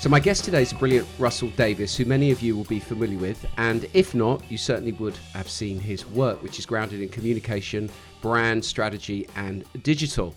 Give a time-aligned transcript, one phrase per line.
[0.00, 2.78] So, my guest today is the brilliant Russell Davies, who many of you will be
[2.78, 7.02] familiar with, and if not, you certainly would have seen his work, which is grounded
[7.02, 7.90] in communication,
[8.22, 10.36] brand strategy, and digital.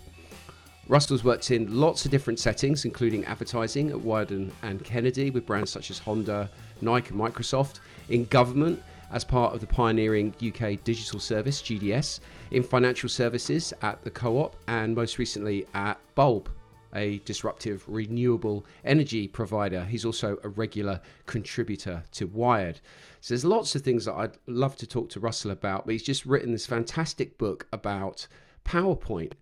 [0.88, 5.70] Russell's worked in lots of different settings, including advertising at Wieden and Kennedy with brands
[5.70, 6.50] such as Honda,
[6.80, 8.82] Nike, and Microsoft, in government
[9.12, 12.18] as part of the pioneering UK digital service, GDS,
[12.50, 16.50] in financial services at the Co op, and most recently at Bulb,
[16.94, 19.84] a disruptive renewable energy provider.
[19.84, 22.80] He's also a regular contributor to Wired.
[23.20, 26.02] So there's lots of things that I'd love to talk to Russell about, but he's
[26.02, 28.26] just written this fantastic book about
[28.64, 29.32] PowerPoint.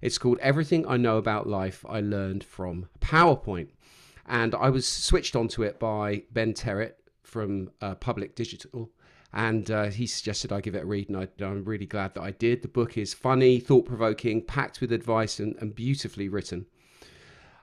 [0.00, 3.68] It's called Everything I Know About Life I Learned from PowerPoint.
[4.26, 8.90] And I was switched onto it by Ben Terrett from uh, Public Digital.
[9.32, 12.22] And uh, he suggested I give it a read, and I, am really glad that
[12.22, 12.62] I did.
[12.62, 16.66] The book is funny, thought provoking, packed with advice, and, and beautifully written.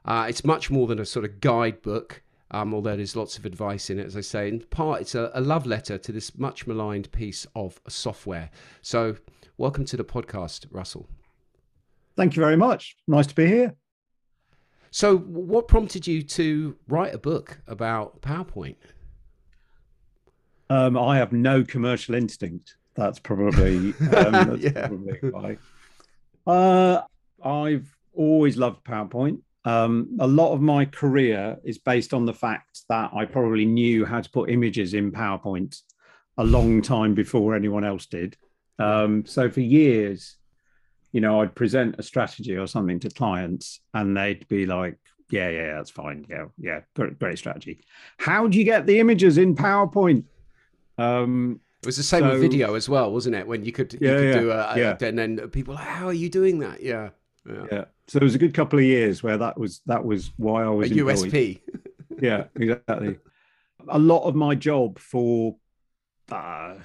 [0.04, 3.92] Uh, it's much more than a sort of guidebook, um, although there's lots of advice
[3.92, 4.48] in it, as I say.
[4.48, 8.50] In part, it's a, a love letter to this much maligned piece of software.
[8.82, 9.18] So,
[9.58, 11.08] welcome to the podcast, Russell.
[12.16, 12.98] Thank you very much.
[13.08, 13.76] Nice to be here.
[14.90, 18.78] So, what prompted you to write a book about PowerPoint?
[20.70, 22.76] Um, I have no commercial instinct.
[22.96, 23.96] That's probably, um,
[24.32, 24.88] that's yeah.
[24.88, 25.58] probably why.
[26.46, 27.02] Uh,
[27.44, 29.42] I've always loved PowerPoint.
[29.66, 34.06] Um, a lot of my career is based on the fact that I probably knew
[34.06, 35.82] how to put images in PowerPoint
[36.38, 38.38] a long time before anyone else did.
[38.80, 40.38] Um, so for years,
[41.12, 44.98] you know, I'd present a strategy or something to clients, and they'd be like,
[45.30, 46.26] "Yeah, yeah, that's fine.
[46.30, 47.82] Yeah, yeah, great, great strategy.
[48.18, 50.24] How do you get the images in PowerPoint?"
[51.00, 53.48] Um, it was the same so, with video as well, wasn't it?
[53.48, 54.98] When you could, you yeah, could yeah, do a, yeah.
[55.08, 56.82] and then people, like, how are you doing that?
[56.82, 57.10] Yeah.
[57.50, 57.66] Yeah.
[57.72, 57.86] yeah.
[58.08, 60.70] So it was a good couple of years where that was that was why I
[60.70, 61.16] was a employed.
[61.18, 61.62] USP.
[62.22, 63.18] yeah, exactly.
[63.88, 65.56] A lot of my job for
[66.32, 66.76] uh,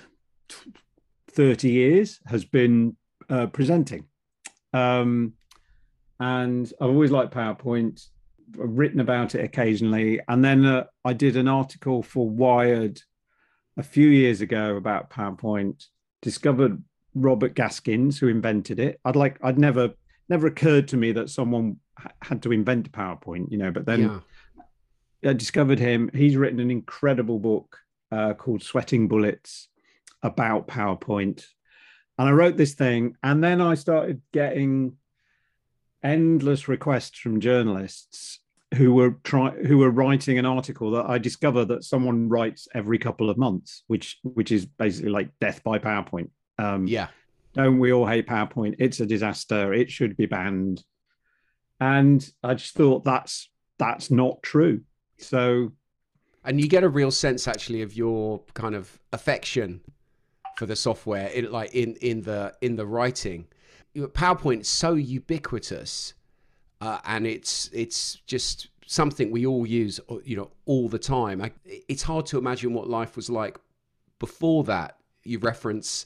[1.29, 2.97] thirty years has been
[3.29, 4.05] uh, presenting,
[4.73, 5.33] um,
[6.21, 8.07] and I've always liked PowerPoint.
[8.63, 13.01] I've written about it occasionally, and then uh, I did an article for Wired
[13.77, 15.87] a few years ago about PowerPoint.
[16.23, 16.83] Discovered
[17.15, 19.01] Robert Gaskins, who invented it.
[19.05, 19.95] I'd like I'd never
[20.29, 21.79] never occurred to me that someone
[22.23, 23.71] had to invent PowerPoint, you know.
[23.71, 24.23] But then
[25.23, 25.31] yeah.
[25.31, 26.11] I discovered him.
[26.15, 27.79] He's written an incredible book
[28.11, 29.69] uh, called Sweating Bullets
[30.23, 31.45] about PowerPoint.
[32.19, 34.97] And I wrote this thing, and then I started getting
[36.03, 38.41] endless requests from journalists
[38.75, 42.99] who were trying who were writing an article that I discovered that someone writes every
[42.99, 46.31] couple of months, which which is basically like death by PowerPoint.
[46.59, 47.09] Um, yeah,
[47.55, 48.77] don't we all hate PowerPoint?
[48.79, 49.73] It's a disaster.
[49.73, 50.83] It should be banned.
[51.81, 54.83] And I just thought that's that's not true.
[55.19, 55.73] So
[56.45, 59.81] and you get a real sense actually of your kind of affection
[60.57, 63.47] for the software in like in in the in the writing.
[63.97, 66.15] PowerPoint is so ubiquitous
[66.85, 71.41] uh, and it's it's just something we all use you know all the time.
[71.41, 73.59] I, it's hard to imagine what life was like
[74.19, 74.99] before that.
[75.23, 76.05] You reference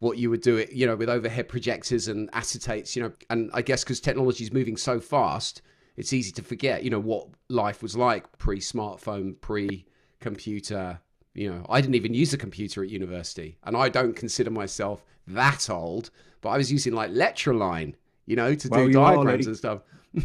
[0.00, 3.50] what you would do it, you know, with overhead projectors and acetates, you know, and
[3.54, 5.62] I guess because technology is moving so fast,
[5.96, 10.98] it's easy to forget, you know, what life was like pre-smartphone, pre-computer.
[11.34, 15.04] You know, I didn't even use a computer at university, and I don't consider myself
[15.28, 17.94] that old, but I was using like Letraline,
[18.26, 19.80] you know, to well, do diagrams and stuff.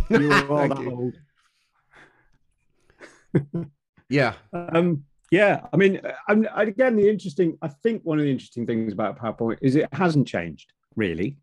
[0.09, 1.15] You are that old.
[4.09, 4.33] yeah.
[4.53, 5.99] Um, yeah, I mean,
[6.29, 9.89] and again, the interesting, I think one of the interesting things about PowerPoint is it
[9.93, 11.37] hasn't changed really,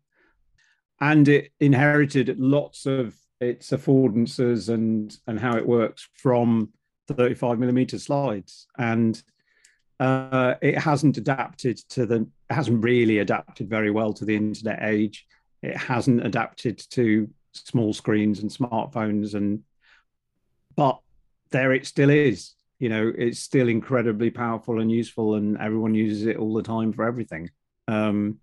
[0.99, 6.69] and it inherited lots of its affordances and and how it works from
[7.09, 9.21] 35 millimeter slides, and
[9.99, 15.27] uh, it hasn't adapted to the, hasn't really adapted very well to the internet age.
[15.65, 19.63] It hasn't adapted to small screens and smartphones, and
[20.75, 20.99] but
[21.49, 22.53] there it still is.
[22.77, 26.93] You know it's still incredibly powerful and useful and everyone uses it all the time
[26.93, 27.49] for everything.
[27.87, 28.39] Um,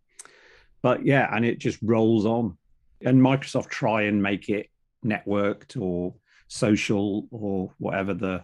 [0.82, 2.58] but yeah and it just rolls on.
[3.02, 4.68] And microsoft try and make it
[5.04, 6.14] networked or
[6.48, 8.42] social or whatever the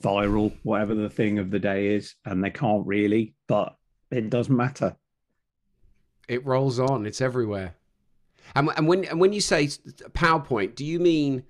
[0.00, 3.74] viral whatever the thing of the day is and they can't really but
[4.10, 4.94] it doesn't matter.
[6.28, 7.06] It rolls on.
[7.06, 7.74] It's everywhere
[8.54, 9.66] and, and when and when you say
[10.12, 11.42] powerpoint do you mean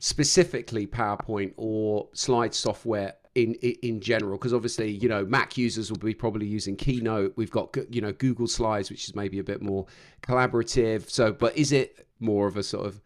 [0.00, 5.98] specifically PowerPoint or slide software in in general because obviously you know mac users will
[5.98, 9.60] be probably using keynote we've got you know google slides which is maybe a bit
[9.60, 9.86] more
[10.22, 13.00] collaborative so but is it more of a sort of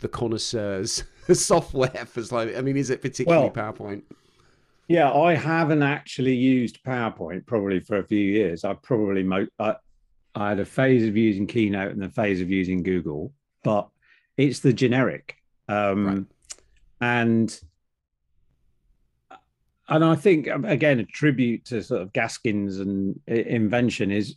[0.00, 4.02] the connoisseurs software for slide I mean, is it particularly well, PowerPoint?
[4.88, 8.64] Yeah, I haven't actually used PowerPoint probably for a few years.
[8.64, 9.76] I've probably mo- I,
[10.38, 13.32] I had a phase of using Keynote and a phase of using Google,
[13.64, 13.88] but
[14.36, 15.36] it's the generic.
[15.68, 16.24] Um, right.
[17.00, 17.60] And
[19.88, 24.36] and I think um, again a tribute to sort of Gaskins and invention is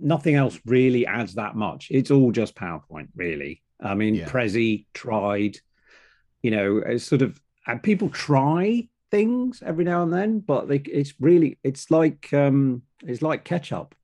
[0.00, 1.88] nothing else really adds that much.
[1.90, 3.62] It's all just PowerPoint, really.
[3.80, 4.28] I mean, yeah.
[4.28, 5.58] Prezi tried,
[6.40, 10.78] you know, it's sort of and people try things every now and then, but they,
[10.78, 13.94] it's really it's like um it's like ketchup.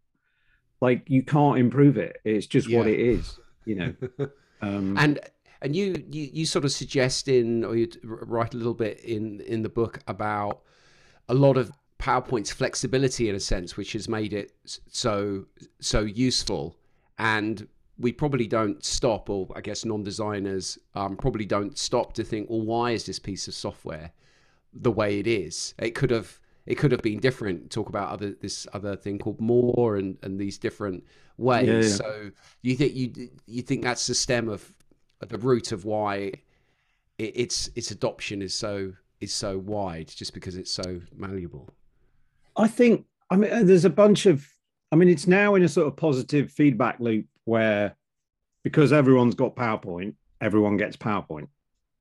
[0.81, 2.21] Like you can't improve it.
[2.25, 2.79] It's just yeah.
[2.79, 3.95] what it is, you know.
[4.63, 5.19] um, and
[5.61, 9.41] and you, you you sort of suggest in or you write a little bit in
[9.41, 10.63] in the book about
[11.29, 14.53] a lot of PowerPoint's flexibility in a sense, which has made it
[14.89, 15.47] so
[15.81, 16.77] so useful.
[17.19, 17.67] And
[17.99, 22.61] we probably don't stop, or I guess non-designers um, probably don't stop to think, well,
[22.61, 24.13] why is this piece of software
[24.73, 25.75] the way it is?
[25.79, 26.39] It could have
[26.69, 27.71] it could have been different.
[27.71, 31.03] Talk about other this other thing called more and and these different
[31.39, 31.67] ways.
[31.67, 31.89] Yeah, yeah.
[31.89, 32.31] So
[32.61, 34.71] you think you you think that's the stem of
[35.27, 36.33] the root of why
[37.17, 38.93] it, its its adoption is so
[39.23, 41.71] is so wide just because it's so malleable?
[42.55, 44.47] I think I mean uh, there's a bunch of
[44.93, 47.97] I mean it's now in a sort of positive feedback loop where
[48.63, 51.49] because everyone's got PowerPoint, everyone gets PowerPoint.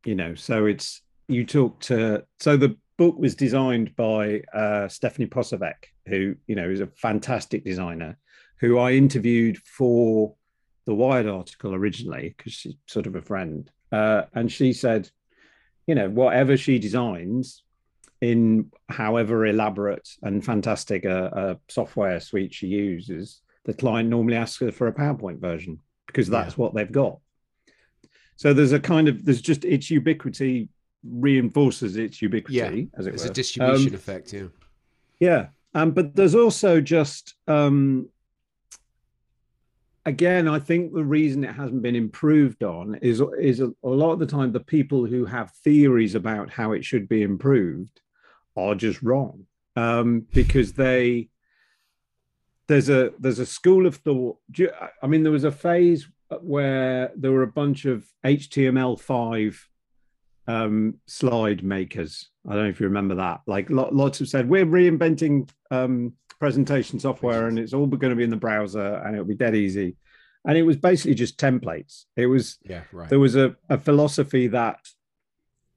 [0.04, 5.28] You know, so it's you talk to so the book was designed by uh, Stephanie
[5.28, 5.76] Posavec,
[6.08, 8.18] who you know is a fantastic designer,
[8.60, 10.36] who I interviewed for
[10.86, 15.10] the Wired article originally because she's sort of a friend, uh, and she said
[15.88, 17.64] you know, whatever she designs
[18.20, 24.60] in however elaborate and fantastic a, a software suite she uses, the client normally asks
[24.60, 26.62] her for a PowerPoint version because that's yeah.
[26.62, 27.20] what they've got.
[28.36, 30.70] So there's a kind of there's just its ubiquity
[31.04, 33.00] reinforces its ubiquity yeah.
[33.00, 33.32] as it There's were.
[33.32, 34.48] a distribution um, effect, yeah.
[35.20, 35.48] Yeah.
[35.74, 38.10] Um, but there's also just um,
[40.08, 44.14] again, I think the reason it hasn't been improved on is is a, a, lot
[44.14, 48.00] of the time the people who have theories about how it should be improved
[48.56, 49.46] are just wrong
[49.76, 51.30] um, because they
[52.68, 54.38] there's a there's a school of thought.
[55.04, 56.08] I mean, there was a phase
[56.42, 59.58] where there were a bunch of HTML5
[60.48, 62.30] um, slide makers.
[62.48, 63.42] I don't know if you remember that.
[63.48, 68.24] Like lots have said, we're reinventing um, presentation software and it's all going to be
[68.24, 69.96] in the browser and it'll be dead easy.
[70.46, 72.06] And it was basically just templates.
[72.16, 73.10] It was yeah right.
[73.10, 74.80] there was a, a philosophy that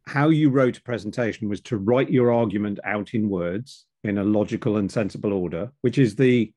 [0.06, 4.24] how you wrote a presentation was to write your argument out in words in a
[4.24, 6.52] logical and sensible order which is the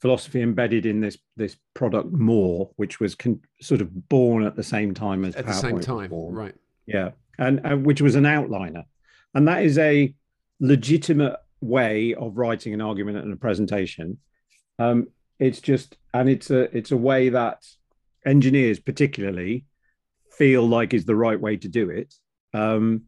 [0.00, 4.62] philosophy embedded in this this product more which was con- sort of born at the
[4.62, 6.54] same time as at PowerPoint the same time right.
[6.86, 7.10] Yeah
[7.40, 8.84] and, and which was an outliner
[9.34, 10.14] and that is a
[10.58, 14.18] legitimate way of writing an argument and a presentation.
[14.78, 15.08] Um,
[15.38, 17.64] it's just, and it's a it's a way that
[18.26, 19.64] engineers particularly
[20.32, 22.14] feel like is the right way to do it.
[22.52, 23.02] Um,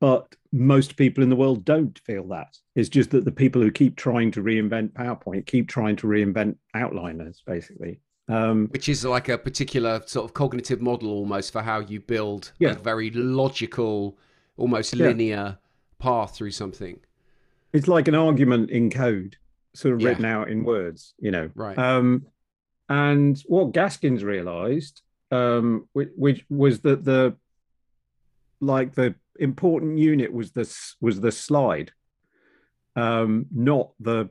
[0.00, 2.56] but most people in the world don't feel that.
[2.74, 6.56] It's just that the people who keep trying to reinvent PowerPoint keep trying to reinvent
[6.74, 8.00] outliners, basically.
[8.28, 12.52] Um, Which is like a particular sort of cognitive model almost for how you build
[12.58, 12.70] yeah.
[12.70, 14.16] a very logical,
[14.56, 15.54] almost linear yeah.
[15.98, 17.00] path through something
[17.72, 19.36] it's like an argument in code,
[19.74, 20.08] sort of yeah.
[20.08, 21.50] written out in words, you know.
[21.54, 21.78] Right.
[21.78, 22.26] Um,
[22.88, 27.36] and what Gaskins realized, um, which, which was that the
[28.60, 31.92] like the important unit was this was the slide,
[32.94, 34.28] um, not the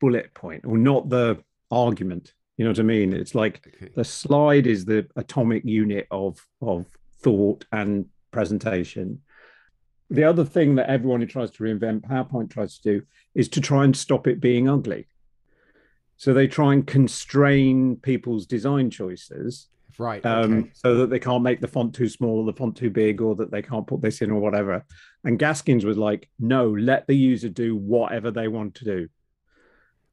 [0.00, 2.34] bullet point or not the argument.
[2.56, 3.12] You know what I mean?
[3.12, 3.92] It's like okay.
[3.94, 6.86] the slide is the atomic unit of of
[7.22, 9.20] thought and presentation
[10.10, 13.60] the other thing that everyone who tries to reinvent PowerPoint tries to do is to
[13.60, 15.06] try and stop it being ugly.
[16.16, 19.68] So they try and constrain people's design choices.
[19.98, 20.24] Right.
[20.24, 20.70] Um, okay.
[20.74, 23.34] So that they can't make the font too small or the font too big or
[23.36, 24.84] that they can't put this in or whatever.
[25.24, 29.08] And Gaskins was like, no, let the user do whatever they want to do.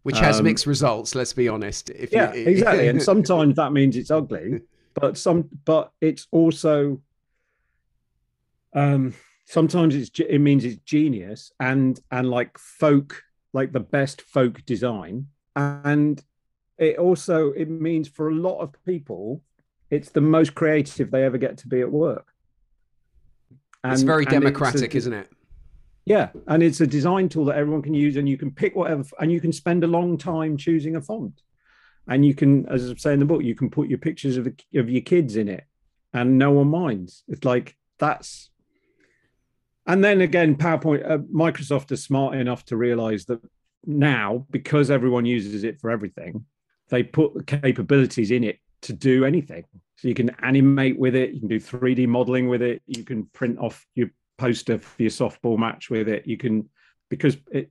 [0.04, 1.92] Which has um, mixed results, let's be honest.
[1.92, 2.44] If yeah, you...
[2.48, 2.88] exactly.
[2.88, 4.62] and sometimes that means it's ugly,
[4.94, 7.02] but some but it's also
[8.74, 9.14] um
[9.46, 13.22] sometimes it's it means it's genius and and like folk
[13.54, 16.24] like the best folk design and
[16.78, 19.42] it also it means for a lot of people
[19.90, 22.28] it's the most creative they ever get to be at work
[23.84, 25.30] and, it's very democratic it's a, isn't it
[26.12, 29.04] yeah and it's a design tool that everyone can use and you can pick whatever
[29.20, 31.42] and you can spend a long time choosing a font
[32.08, 34.48] and you can as i say in the book you can put your pictures of,
[34.76, 35.66] of your kids in it
[36.14, 37.24] and no one minds.
[37.28, 38.50] It's like that's.
[39.88, 43.42] And then again, PowerPoint, uh, Microsoft is smart enough to realize that
[43.86, 46.46] now, because everyone uses it for everything,
[46.90, 49.64] they put the capabilities in it to do anything.
[49.96, 53.26] So you can animate with it, you can do 3D modeling with it, you can
[53.26, 54.10] print off your
[54.42, 56.26] poster for your softball match with it.
[56.26, 56.68] You can
[57.10, 57.70] because it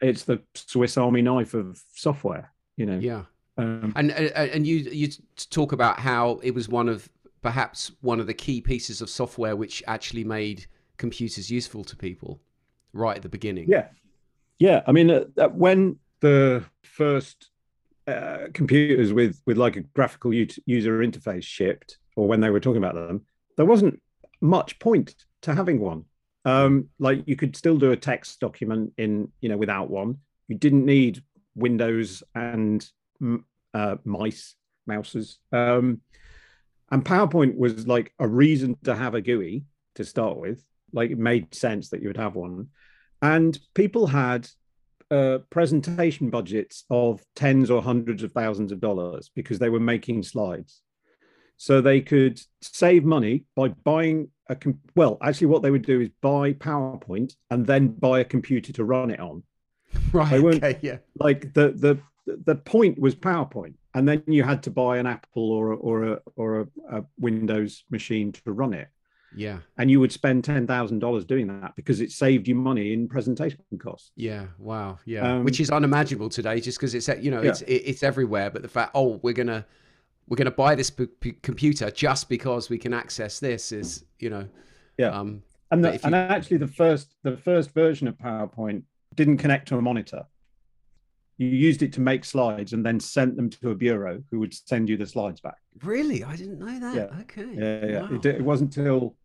[0.00, 2.50] it's the Swiss Army knife of software.
[2.76, 2.98] You know.
[2.98, 3.24] Yeah.
[3.58, 5.08] Um, and and you you
[5.50, 7.08] talk about how it was one of
[7.42, 12.40] perhaps one of the key pieces of software which actually made computers useful to people
[12.94, 13.66] right at the beginning.
[13.68, 13.88] Yeah,
[14.58, 14.82] yeah.
[14.86, 17.50] I mean, uh, when the first
[18.06, 22.82] uh, computers with with like a graphical user interface shipped, or when they were talking
[22.82, 24.00] about them, there wasn't
[24.40, 26.04] much point to having one.
[26.44, 30.18] Um, like you could still do a text document in you know without one.
[30.48, 31.22] You didn't need
[31.54, 32.84] Windows and
[33.74, 34.54] uh, mice
[34.86, 35.38] mouses.
[35.52, 36.00] Um,
[36.90, 40.62] and PowerPoint was like a reason to have a GUI to start with.
[40.92, 42.68] Like it made sense that you would have one.
[43.22, 44.48] And people had
[45.10, 50.22] uh, presentation budgets of tens or hundreds of thousands of dollars because they were making
[50.22, 50.82] slides.
[51.62, 56.00] So they could save money by buying a com- well, actually, what they would do
[56.00, 59.44] is buy PowerPoint and then buy a computer to run it on.
[60.12, 60.30] Right.
[60.30, 60.96] They okay, yeah.
[61.20, 65.52] like the the the point was PowerPoint, and then you had to buy an Apple
[65.52, 68.88] or a, or a or a, a Windows machine to run it.
[69.36, 69.58] Yeah.
[69.78, 73.06] And you would spend ten thousand dollars doing that because it saved you money in
[73.06, 74.10] presentation costs.
[74.16, 74.46] Yeah.
[74.58, 74.98] Wow.
[75.04, 75.34] Yeah.
[75.34, 78.50] Um, Which is unimaginable today, just because it's you know it's it's everywhere.
[78.50, 79.64] But the fact, oh, we're gonna
[80.32, 84.30] we're gonna buy this p- p- computer just because we can access this is you
[84.30, 84.48] know.
[84.96, 85.08] Yeah.
[85.08, 85.98] Um, and the, you...
[86.04, 88.84] and actually the first the first version of PowerPoint
[89.14, 90.24] didn't connect to a monitor
[91.36, 94.54] you used it to make slides and then sent them to a bureau who would
[94.54, 95.56] send you the slides back.
[95.82, 96.24] Really?
[96.24, 96.94] I didn't know that.
[96.94, 97.20] Yeah.
[97.20, 97.48] Okay.
[97.54, 98.02] Yeah, yeah.
[98.02, 98.16] Wow.
[98.16, 99.16] It, it, wasn't until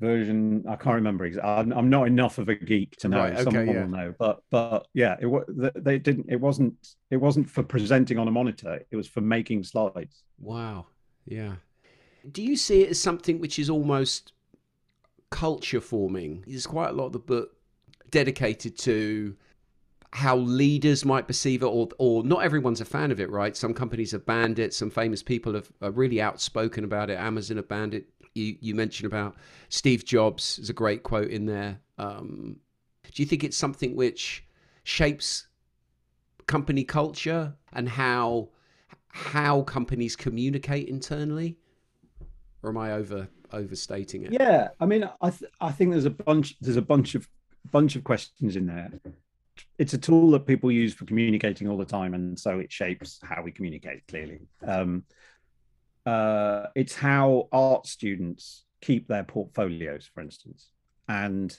[0.00, 1.50] version I can't remember exactly.
[1.50, 3.18] I'm, I'm, not enough of a geek to know.
[3.18, 3.80] Right, okay, Someone yeah.
[3.80, 4.14] will know.
[4.18, 6.26] But but yeah, it was they didn't.
[6.28, 6.96] It wasn't.
[7.10, 8.80] It wasn't for presenting on a monitor.
[8.90, 10.22] It was for making slides.
[10.38, 10.86] Wow.
[11.26, 11.54] Yeah.
[12.30, 14.32] Do you see it as something which is almost
[15.30, 16.44] culture forming?
[16.46, 17.50] There's quite a lot of the book
[18.10, 19.36] dedicated to
[20.12, 23.56] how leaders might perceive it, or or not everyone's a fan of it, right?
[23.56, 24.72] Some companies have banned it.
[24.72, 27.18] Some famous people have are really outspoken about it.
[27.18, 28.08] Amazon have banned it.
[28.38, 29.36] You you mentioned about
[29.68, 30.56] Steve Jobs.
[30.56, 31.80] There's a great quote in there.
[31.98, 32.56] Um,
[33.12, 34.44] do you think it's something which
[34.84, 35.48] shapes
[36.46, 38.48] company culture and how
[39.08, 41.58] how companies communicate internally?
[42.62, 44.32] Or am I over overstating it?
[44.32, 47.28] Yeah, I mean, I th- I think there's a bunch there's a bunch of
[47.70, 48.90] bunch of questions in there
[49.78, 53.20] it's a tool that people use for communicating all the time, and so it shapes
[53.22, 54.06] how we communicate.
[54.08, 55.04] Clearly, um,
[56.08, 60.70] uh, it's how art students keep their portfolios, for instance,
[61.06, 61.58] and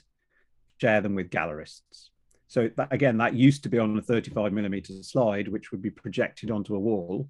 [0.78, 2.08] share them with gallerists.
[2.48, 5.90] So that, again, that used to be on a 35 millimeter slide, which would be
[5.90, 7.28] projected onto a wall,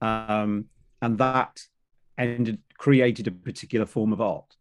[0.00, 0.66] um,
[1.02, 1.60] and that
[2.16, 4.56] ended created a particular form of art.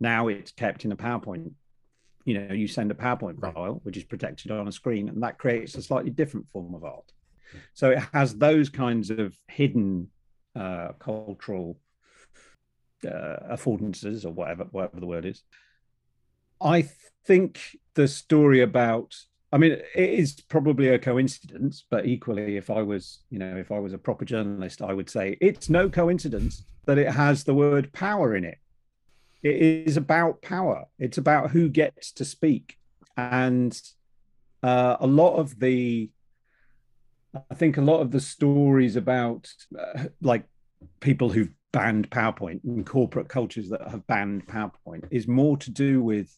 [0.00, 1.52] Now it's kept in a PowerPoint
[2.24, 5.38] you know you send a powerpoint file which is protected on a screen and that
[5.38, 7.10] creates a slightly different form of art
[7.74, 10.08] so it has those kinds of hidden
[10.54, 11.78] uh, cultural
[13.06, 15.42] uh, affordances or whatever whatever the word is.
[16.60, 16.88] I
[17.26, 17.60] think
[17.94, 19.14] the story about
[19.52, 23.70] i mean it is probably a coincidence but equally if i was you know if
[23.70, 27.54] i was a proper journalist i would say it's no coincidence that it has the
[27.54, 28.58] word power in it.
[29.42, 30.86] It is about power.
[30.98, 32.76] It's about who gets to speak,
[33.16, 33.78] and
[34.62, 36.10] uh, a lot of the,
[37.34, 39.48] I think a lot of the stories about
[39.78, 40.44] uh, like
[41.00, 46.02] people who've banned PowerPoint and corporate cultures that have banned PowerPoint is more to do
[46.02, 46.36] with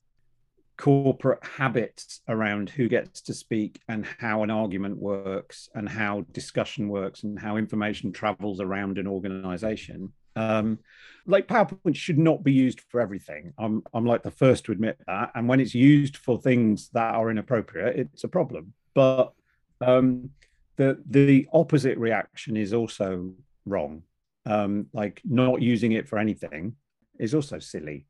[0.76, 6.88] corporate habits around who gets to speak and how an argument works and how discussion
[6.88, 10.78] works and how information travels around an organization um,
[11.26, 13.52] like PowerPoint should not be used for everything.
[13.58, 15.30] I'm I'm like the first to admit that.
[15.34, 18.74] And when it's used for things that are inappropriate, it's a problem.
[18.94, 19.32] But
[19.80, 20.30] um,
[20.76, 23.32] the the opposite reaction is also
[23.66, 24.02] wrong.
[24.46, 26.74] Um, like not using it for anything
[27.18, 28.06] is also silly.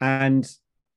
[0.00, 0.48] And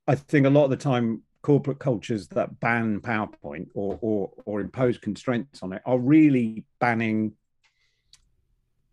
[0.07, 4.61] I think a lot of the time corporate cultures that ban PowerPoint or or, or
[4.61, 7.33] impose constraints on it are really banning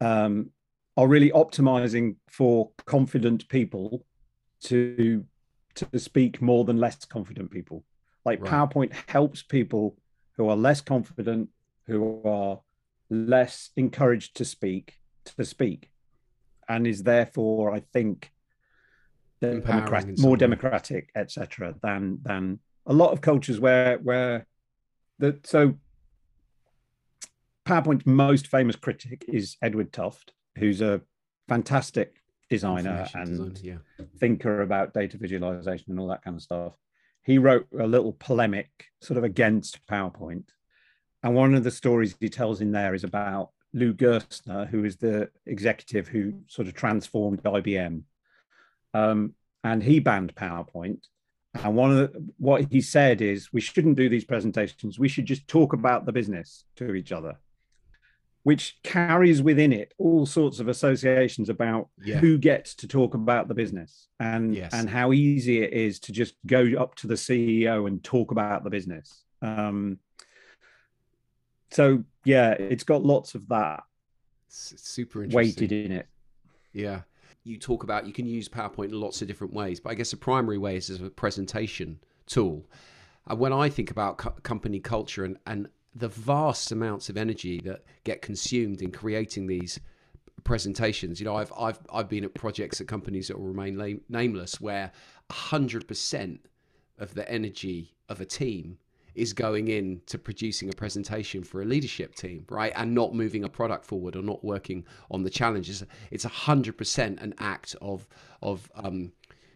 [0.00, 0.50] um,
[0.96, 4.04] are really optimizing for confident people
[4.64, 5.24] to
[5.74, 7.84] to speak more than less confident people.
[8.24, 8.50] Like right.
[8.50, 9.96] PowerPoint helps people
[10.36, 11.48] who are less confident,
[11.86, 12.60] who are
[13.10, 15.90] less encouraged to speak, to speak.
[16.68, 18.30] and is therefore, I think,
[19.40, 24.46] democratic, more democratic, etc., than than a lot of cultures where where
[25.18, 25.74] the so
[27.66, 31.00] PowerPoint's most famous critic is Edward Tufte, who's a
[31.48, 32.16] fantastic
[32.50, 33.56] designer and design,
[33.98, 34.04] yeah.
[34.18, 36.76] thinker about data visualization and all that kind of stuff.
[37.22, 40.44] He wrote a little polemic sort of against PowerPoint.
[41.22, 44.96] And one of the stories he tells in there is about Lou Gerstner, who is
[44.96, 48.02] the executive who sort of transformed IBM.
[48.94, 50.98] Um, and he banned PowerPoint.
[51.54, 54.98] And one of the, what he said is, we shouldn't do these presentations.
[54.98, 57.36] We should just talk about the business to each other,
[58.42, 62.18] which carries within it all sorts of associations about yeah.
[62.18, 64.72] who gets to talk about the business and yes.
[64.72, 68.64] and how easy it is to just go up to the CEO and talk about
[68.64, 69.22] the business.
[69.42, 69.98] Um,
[71.72, 73.82] so yeah, it's got lots of that.
[74.46, 75.36] It's super interesting.
[75.36, 76.08] weighted in it.
[76.72, 77.02] Yeah.
[77.44, 80.10] You talk about you can use PowerPoint in lots of different ways, but I guess
[80.10, 82.64] the primary way is as a presentation tool.
[83.26, 87.60] And when I think about co- company culture and, and the vast amounts of energy
[87.60, 89.80] that get consumed in creating these
[90.44, 94.02] presentations, you know, I've I've I've been at projects at companies that will remain lame,
[94.08, 94.92] nameless where
[95.30, 96.46] hundred percent
[96.98, 98.78] of the energy of a team
[99.14, 102.72] is going in to producing a presentation for a leadership team, right?
[102.76, 105.84] And not moving a product forward or not working on the challenges.
[106.10, 108.06] It's a hundred percent an act of
[108.42, 109.12] of um,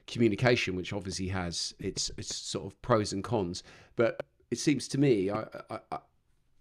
[0.06, 3.62] communication, which obviously has its its sort of pros and cons.
[3.96, 5.98] But it seems to me, I, I, I,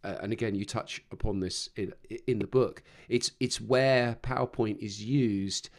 [0.03, 1.93] and again, you touch upon this in
[2.27, 2.83] in the book.
[3.09, 5.69] It's it's where PowerPoint is used.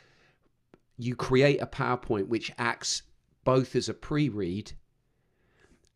[0.98, 3.02] You create a PowerPoint which acts
[3.44, 4.72] both as a pre-read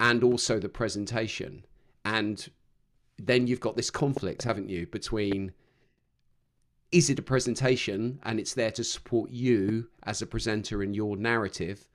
[0.01, 1.65] and also the presentation.
[2.05, 2.49] And
[3.19, 5.53] then you've got this conflict, haven't you, between
[6.91, 11.17] is it a presentation and it's there to support you as a presenter in your
[11.17, 11.87] narrative?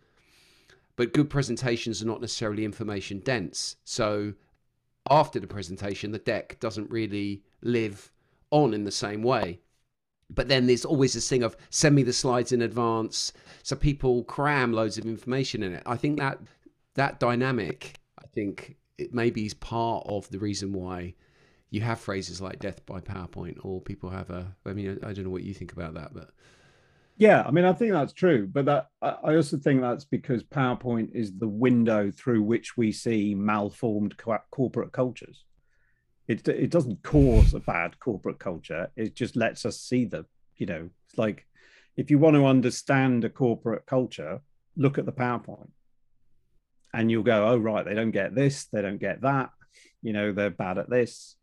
[0.96, 3.76] But good presentations are not necessarily information dense.
[3.84, 4.34] So
[5.10, 8.12] after the presentation, the deck doesn't really live
[8.52, 9.60] on in the same way.
[10.30, 13.34] But then there's always this thing of send me the slides in advance.
[13.64, 15.84] So people cram loads of information in it.
[15.86, 16.40] I think that
[16.96, 21.14] that dynamic, I think it maybe is part of the reason why
[21.70, 25.26] you have phrases like death by PowerPoint or people have a, I mean, I, don't
[25.26, 26.32] know what you think about that, but.
[27.18, 31.16] Yeah, I mean, I think that's true, but that I also think that's because PowerPoint
[31.16, 35.46] is the window through which we see malformed co- corporate cultures.
[36.28, 40.26] It it doesn't cause a bad corporate culture; it just lets us see them.
[40.58, 41.46] You know, it's like
[41.96, 44.42] if you want to understand a corporate culture,
[44.76, 45.70] look at the PowerPoint
[46.96, 49.52] and you'll go, oh, right, they don't get this, they don't get that,
[50.02, 51.36] you know, they're bad at this.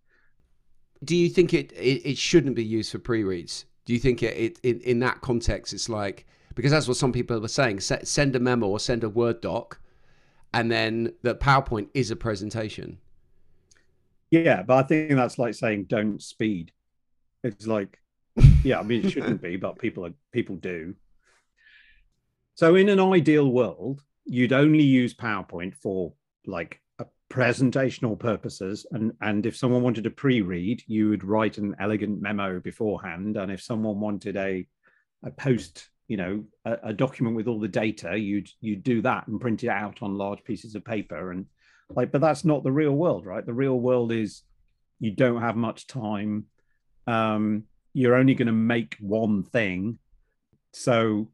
[1.05, 3.67] Do you think it, it, it shouldn't be used for pre reads?
[3.85, 7.13] Do you think it, it in, in that context, it's like, because that's what some
[7.13, 9.79] people were saying send a memo or send a Word doc,
[10.55, 12.99] and then the PowerPoint is a presentation.
[14.31, 16.73] Yeah, but I think that's like saying don't speed.
[17.45, 17.99] It's like,
[18.63, 20.95] yeah, I mean, it shouldn't be, but people are, people do.
[22.55, 26.13] So, in an ideal world, you'd only use PowerPoint for
[26.47, 28.87] like a presentational purposes.
[28.91, 33.37] And, and if someone wanted a pre-read, you would write an elegant memo beforehand.
[33.37, 34.67] And if someone wanted a,
[35.25, 39.27] a post, you know, a, a document with all the data, you'd you'd do that
[39.29, 41.33] and print it out on large pieces of paper.
[41.33, 41.47] And
[41.91, 43.45] like, but that's not the real world, right?
[43.45, 44.43] The real world is
[44.99, 46.47] you don't have much time.
[47.07, 49.99] Um, you're only going to make one thing.
[50.73, 51.29] So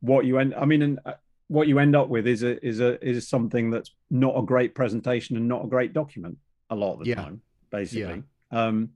[0.00, 1.12] what you end, I mean, and uh,
[1.52, 4.74] what you end up with is a is a is something that's not a great
[4.74, 6.38] presentation and not a great document
[6.70, 7.16] a lot of the yeah.
[7.16, 8.22] time, basically.
[8.50, 8.66] Yeah.
[8.66, 8.90] Um,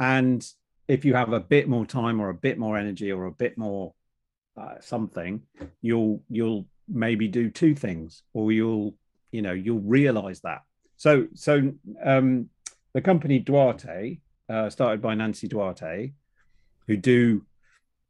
[0.00, 0.46] and
[0.88, 3.58] if you have a bit more time or a bit more energy or a bit
[3.58, 3.92] more
[4.56, 5.42] uh, something,
[5.82, 8.94] you'll you'll maybe do two things, or you'll
[9.30, 10.62] you know you'll realize that.
[10.96, 12.48] So so um,
[12.94, 16.12] the company Duarte, uh, started by Nancy Duarte,
[16.86, 17.44] who do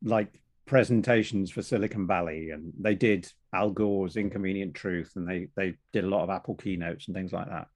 [0.04, 5.74] like presentations for Silicon Valley, and they did Al Gore's Inconvenient Truth, and they they
[5.92, 7.68] did a lot of Apple keynotes and things like that.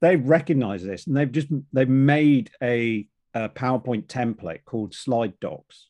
[0.00, 5.88] They've recognized this, and they've just they've made a, a PowerPoint template called Slide Docs,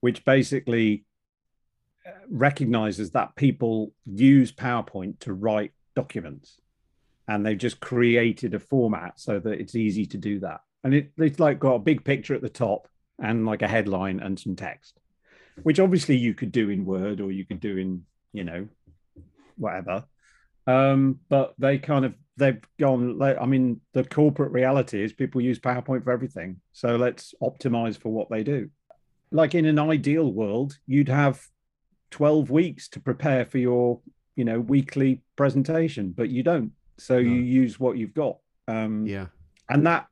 [0.00, 1.04] which basically
[2.06, 6.58] uh, recognizes that people use PowerPoint to write documents,
[7.28, 10.60] and they've just created a format so that it's easy to do that.
[10.84, 14.20] And it, it's like got a big picture at the top and like a headline
[14.20, 14.98] and some text
[15.62, 18.68] which obviously you could do in Word or you could do in, you know,
[19.56, 20.04] whatever.
[20.66, 23.20] Um, but they kind of they've gone.
[23.22, 26.60] I mean, the corporate reality is people use PowerPoint for everything.
[26.72, 28.70] So let's optimize for what they do.
[29.30, 31.42] like in an ideal world, you'd have
[32.10, 34.00] 12 weeks to prepare for your,
[34.36, 36.72] you know, weekly presentation, but you don't.
[36.98, 37.20] So no.
[37.20, 38.38] you use what you've got.
[38.68, 39.26] Um, yeah.
[39.68, 40.06] And that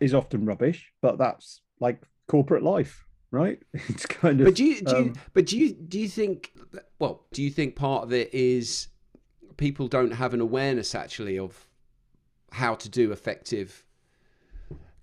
[0.00, 3.62] is often rubbish, but that's like corporate life, right?
[3.88, 4.46] It's kind of.
[4.46, 6.52] But do you, do you um, but do you, do you think,
[6.98, 8.88] well, do you think part of it is
[9.56, 11.66] people don't have an awareness actually of
[12.52, 13.84] how to do effective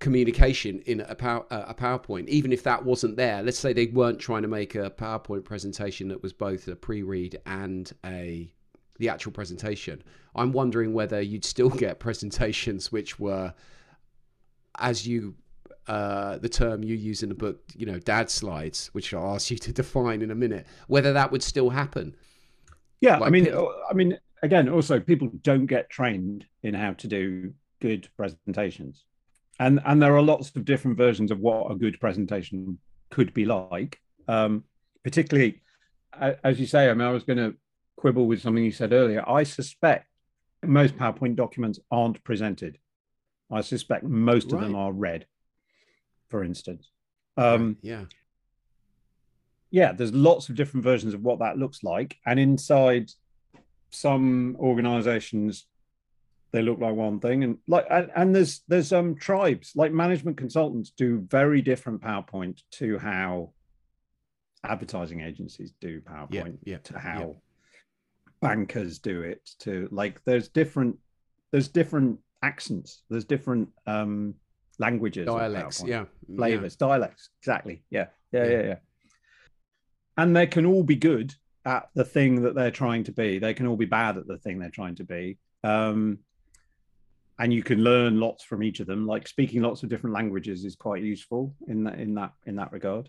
[0.04, 3.42] communication in a, power, a PowerPoint, even if that wasn't there.
[3.42, 7.40] Let's say they weren't trying to make a PowerPoint presentation that was both a pre-read
[7.46, 8.52] and a
[8.98, 10.02] the actual presentation.
[10.36, 13.54] I'm wondering whether you'd still get presentations which were,
[14.78, 15.34] as you,
[15.86, 19.50] uh, the term you use in the book, you know, dad slides, which I'll ask
[19.50, 22.14] you to define in a minute, whether that would still happen.
[23.00, 23.54] Yeah, like, I mean,
[23.90, 29.04] I mean, again, also people don't get trained in how to do good presentations,
[29.58, 32.78] and and there are lots of different versions of what a good presentation
[33.10, 34.00] could be like.
[34.26, 34.64] Um,
[35.02, 35.62] particularly,
[36.18, 37.54] as you say, I mean, I was going to
[37.96, 39.28] quibble with something you said earlier.
[39.28, 40.06] I suspect
[40.62, 42.78] most PowerPoint documents aren't presented.
[43.50, 44.54] I suspect most right.
[44.54, 45.26] of them are read,
[46.34, 46.90] for instance.
[47.36, 48.06] Um, yeah.
[49.70, 52.16] Yeah, there's lots of different versions of what that looks like.
[52.26, 53.12] And inside
[53.90, 55.66] some organizations
[56.50, 60.36] they look like one thing and like and, and there's there's um tribes like management
[60.36, 63.52] consultants do very different powerpoint to how
[64.64, 68.30] advertising agencies do powerpoint yeah, yeah, to how yeah.
[68.40, 70.96] bankers do it to like there's different
[71.52, 74.34] there's different accents there's different um
[74.78, 76.04] languages dialects yeah
[76.36, 78.76] flavors dialects exactly yeah yeah yeah yeah
[80.16, 81.34] and they can all be good
[81.64, 83.38] at the thing that they're trying to be.
[83.38, 85.38] They can all be bad at the thing they're trying to be.
[85.62, 86.18] Um,
[87.38, 89.06] and you can learn lots from each of them.
[89.06, 92.70] Like speaking lots of different languages is quite useful in that in that in that
[92.70, 93.08] regard.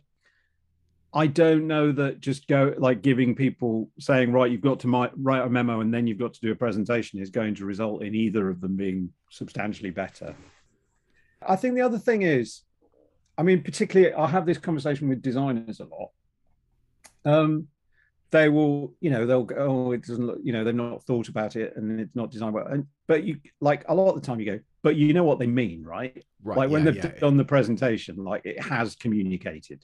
[1.14, 5.10] I don't know that just go like giving people saying right, you've got to my,
[5.16, 8.04] write a memo and then you've got to do a presentation is going to result
[8.04, 10.36] in either of them being substantially better.
[11.48, 12.62] I think the other thing is,
[13.38, 16.12] I mean, particularly I have this conversation with designers a lot.
[17.26, 17.68] Um,
[18.32, 21.30] they will, you know, they'll go, oh, it doesn't look, you know, they've not thought
[21.30, 22.68] about it and it's not designed well.
[22.68, 25.40] And but you like a lot of the time you go, but you know what
[25.40, 26.24] they mean, right?
[26.44, 26.58] Right.
[26.58, 27.38] Like when yeah, they've yeah, done yeah.
[27.38, 29.84] the presentation, like it has communicated.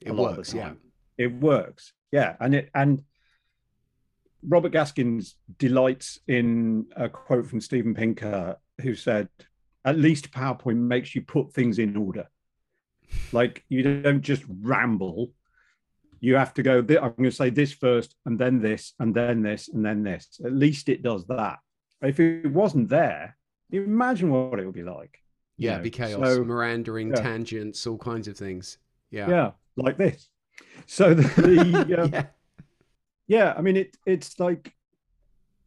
[0.00, 0.72] It works, yeah.
[1.16, 1.92] It works.
[2.12, 2.36] Yeah.
[2.40, 3.02] And it and
[4.46, 9.28] Robert Gaskins delights in a quote from Steven Pinker, who said,
[9.86, 12.28] at least PowerPoint makes you put things in order.
[13.32, 15.32] Like you don't just ramble
[16.20, 19.42] you have to go i'm going to say this first and then this and then
[19.42, 21.58] this and then this at least it does that
[22.02, 23.36] if it wasn't there
[23.70, 25.18] imagine what it would be like
[25.56, 25.82] yeah you know?
[25.82, 27.14] be chaos so, meandering yeah.
[27.16, 28.78] tangents all kinds of things
[29.10, 30.28] yeah yeah like this
[30.86, 32.26] so the, the uh, yeah.
[33.26, 34.72] yeah i mean it it's like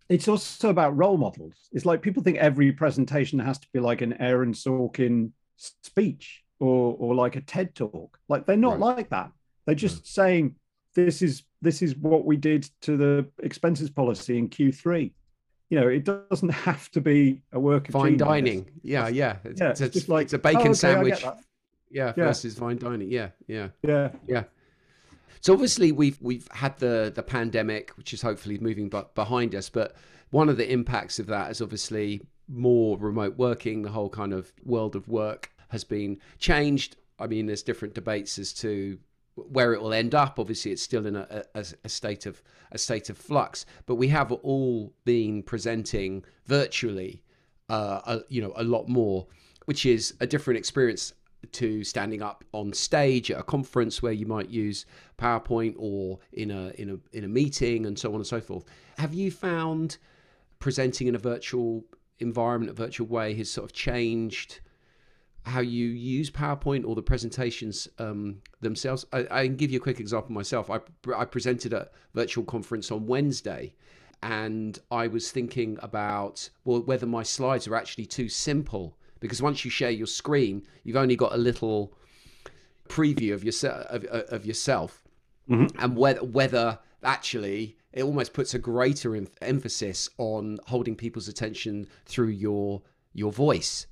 [0.09, 4.01] it's also about role models it's like people think every presentation has to be like
[4.01, 8.97] an aaron sorkin speech or or like a ted talk like they're not right.
[8.97, 9.31] like that
[9.65, 10.55] they're just saying
[10.95, 15.11] this is this is what we did to the expenses policy in Q3.
[15.69, 18.69] You know, it doesn't have to be a work of fine dining.
[18.81, 19.37] Yeah, yeah.
[19.43, 21.25] It's, yeah, it's, it's just like it's a bacon oh, okay, sandwich.
[21.91, 23.11] Yeah, versus fine dining.
[23.11, 24.43] Yeah, yeah, yeah, yeah.
[25.41, 29.69] So obviously we've we've had the the pandemic, which is hopefully moving behind us.
[29.69, 29.95] But
[30.31, 33.81] one of the impacts of that is obviously more remote working.
[33.81, 36.97] The whole kind of world of work has been changed.
[37.19, 38.97] I mean, there's different debates as to
[39.35, 40.39] where it will end up.
[40.39, 43.65] Obviously, it's still in a, a, a, state of a state of flux.
[43.85, 47.23] But we have all been presenting virtually,
[47.69, 49.27] uh, a, you know, a lot more,
[49.65, 51.13] which is a different experience
[51.51, 54.85] to standing up on stage at a conference where you might use
[55.17, 58.65] PowerPoint or in a in a in a meeting and so on and so forth.
[58.97, 59.97] Have you found
[60.59, 61.83] presenting in a virtual
[62.19, 64.61] environment, a virtual way, has sort of changed?
[65.43, 69.05] how you use PowerPoint or the presentations um, themselves.
[69.13, 70.69] I, I, can give you a quick example myself.
[70.69, 70.79] I,
[71.15, 73.73] I presented a virtual conference on Wednesday
[74.21, 79.65] and I was thinking about well whether my slides are actually too simple because once
[79.65, 81.93] you share your screen, you've only got a little
[82.87, 85.03] preview of yourself of, of yourself,
[85.49, 85.77] mm-hmm.
[85.79, 91.87] and whether whether actually it almost puts a greater em- emphasis on holding people's attention
[92.05, 92.81] through your
[93.13, 93.87] your voice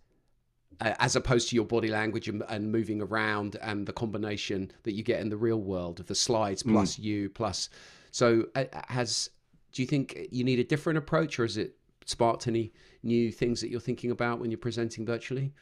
[0.81, 4.91] uh, as opposed to your body language and, and, moving around and the combination that
[4.91, 6.71] you get in the real world of the slides mm.
[6.71, 7.03] plus mm.
[7.03, 7.69] you plus
[8.11, 9.29] so uh, has
[9.71, 11.75] do you think you need a different approach or is it
[12.09, 15.53] sparked any new things that you're thinking about when you're presenting virtually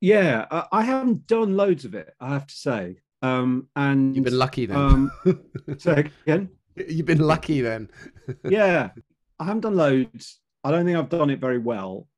[0.00, 4.38] yeah i haven't done loads of it i have to say Um, and You've been
[4.38, 4.76] lucky then.
[4.76, 5.12] Um,
[5.78, 6.48] say again.
[6.74, 7.88] You've been lucky then.
[8.44, 8.90] yeah,
[9.38, 10.40] I haven't done loads.
[10.64, 12.08] I don't think I've done it very well.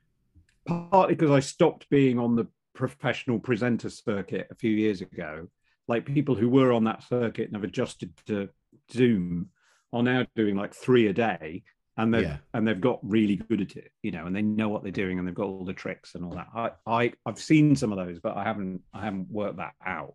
[0.66, 5.48] Partly because I stopped being on the professional presenter circuit a few years ago.
[5.88, 8.48] Like people who were on that circuit and have adjusted to
[8.90, 9.50] Zoom
[9.92, 11.64] are now doing like three a day,
[11.96, 12.38] and they've Yeah.
[12.52, 15.18] and they've got really good at it, you know, and they know what they're doing
[15.18, 16.48] and they've got all the tricks and all that.
[16.54, 20.14] I, I I've seen some of those, but I haven't I haven't worked that out.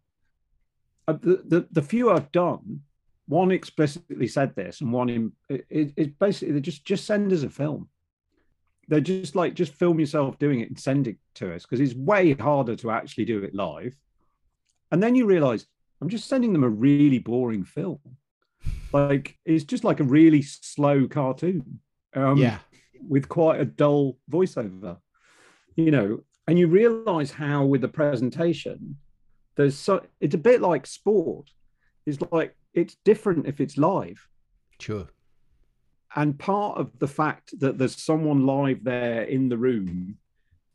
[1.07, 2.81] Uh, the, the the few I've done,
[3.27, 7.43] one explicitly said this, and one in it, it's basically they just just send us
[7.43, 7.89] a film.
[8.89, 11.93] They're just like just film yourself doing it and send it to us because it's
[11.93, 13.95] way harder to actually do it live.
[14.91, 15.65] And then you realize
[16.01, 17.99] I'm just sending them a really boring film.
[18.91, 21.79] Like it's just like a really slow cartoon.
[22.15, 22.57] Um, yeah.
[23.07, 24.97] with quite a dull voiceover,
[25.75, 28.97] you know, and you realize how with the presentation,
[29.55, 31.51] there's so it's a bit like sport.
[32.07, 34.27] It's like it's different if it's live.
[34.79, 35.07] Sure.
[36.15, 40.17] And part of the fact that there's someone live there in the room,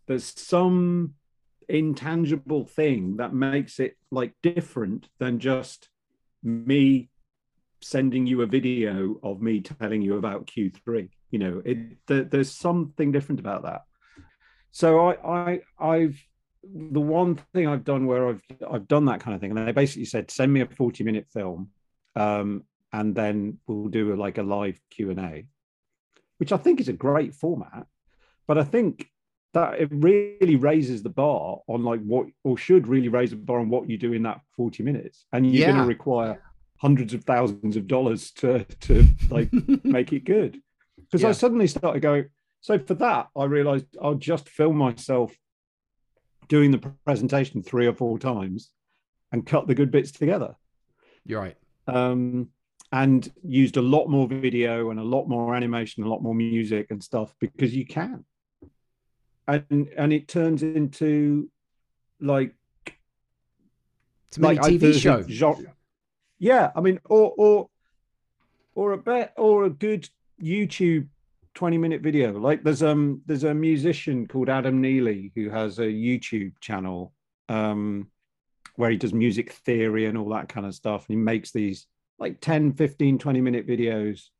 [0.06, 1.14] there's some
[1.68, 5.88] intangible thing that makes it like different than just
[6.42, 7.08] me
[7.84, 11.08] sending you a video of me telling you about Q3.
[11.30, 13.82] You know, it there, there's something different about that.
[14.70, 16.18] So I I I've
[16.62, 19.72] the one thing I've done where I've I've done that kind of thing, and they
[19.72, 21.70] basically said send me a 40 minute film,
[22.16, 25.46] um, and then we'll do a, like a live Q and A,
[26.38, 27.86] which I think is a great format.
[28.46, 29.08] But I think
[29.52, 33.60] that it really raises the bar on like what or should really raise the bar
[33.60, 36.40] on what you do in that 40 minutes, and you're going to require
[36.78, 39.50] hundreds of thousands of dollars to to like
[39.84, 40.60] make it good.
[40.98, 41.28] Because Yeah.
[41.28, 42.26] I suddenly started going.
[42.60, 45.34] So for that, I realized I'll just film myself
[46.48, 48.70] doing the presentation three or four times
[49.32, 50.56] and cut the good bits together.
[51.26, 51.56] You're right.
[51.86, 52.48] Um,
[52.92, 56.90] and used a lot more video and a lot more animation, a lot more music
[56.90, 58.24] and stuff because you can.
[59.46, 61.50] And and it turns into
[62.20, 62.54] like
[64.28, 65.22] It's like I- TV show.
[65.28, 65.74] genre-
[66.38, 67.68] Yeah, I mean, or or
[68.74, 70.08] or a bet or a good
[70.42, 71.08] YouTube
[71.54, 72.32] 20 minute video.
[72.38, 77.12] Like there's um there's a musician called Adam Neely who has a YouTube channel
[77.48, 78.08] um
[78.76, 81.06] where he does music theory and all that kind of stuff.
[81.08, 81.86] And he makes these
[82.18, 84.30] like 10, 15, 20 minute videos,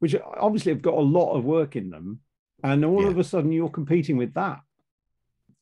[0.00, 2.20] which obviously have got a lot of work in them.
[2.62, 3.08] And all Yeah.
[3.08, 4.60] of a sudden you're competing with that.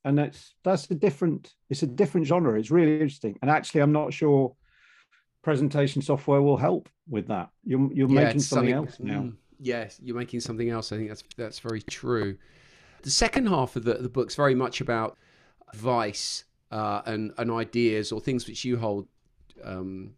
[0.05, 2.59] And that's that's a different, it's a different genre.
[2.59, 3.39] It's really interesting.
[3.43, 4.57] And actually, I'm not sure
[5.43, 7.51] presentation software will help with that.
[7.65, 9.21] You're you're Yeah, making it's something, else now.
[9.23, 10.93] Mm, yes, you're making something else.
[10.93, 12.37] I think that's that's very true.
[13.03, 15.17] The second half of the, the book's very much about
[15.73, 19.07] advice uh, and and ideas or things which you hold
[19.65, 20.15] um,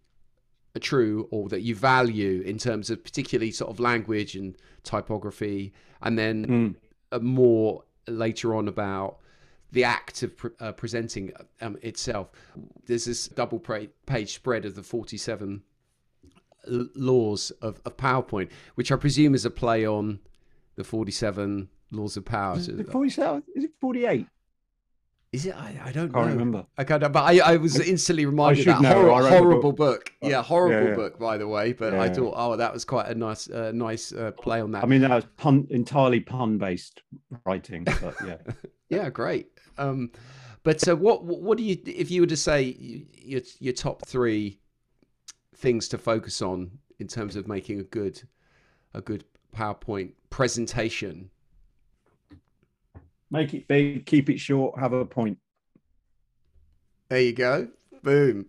[0.75, 5.73] are true or that you value in terms of particularly sort of language and typography,
[6.03, 6.77] and then
[7.13, 7.23] Mm.
[7.23, 9.19] more later on about
[9.73, 12.31] the act of pre- uh, presenting um, itself.
[12.87, 13.59] There's this double
[14.07, 15.63] page spread of the 47
[16.71, 20.21] l- laws of, of PowerPoint, which I presume is a play on
[20.77, 22.57] the 47 laws of power.
[22.57, 23.43] Is it 47?
[23.55, 24.27] Is it 48?
[25.33, 25.55] Is it?
[25.55, 26.33] I, I don't Can't know.
[26.33, 26.67] remember.
[26.77, 28.95] I can't, but I, I was instantly reminded of that know.
[28.95, 30.05] horror- I read the horrible book.
[30.05, 30.13] book.
[30.23, 30.95] Yeah, horrible yeah.
[30.95, 31.73] book, by the way.
[31.73, 34.83] But I thought, oh, that was quite a nice, uh, nice uh, play on that.
[34.83, 37.03] I mean, that was pun, entirely pun based
[37.45, 38.37] writing, but yeah.
[38.91, 39.47] Yeah, great.
[39.79, 40.11] Um,
[40.65, 44.59] but uh, what what do you if you were to say your your top three
[45.55, 48.21] things to focus on in terms of making a good
[48.93, 49.25] a good
[49.57, 51.31] PowerPoint presentation?
[53.31, 55.39] Make it big, keep it short, have a point.
[57.09, 57.69] There you go.
[58.03, 58.47] Boom.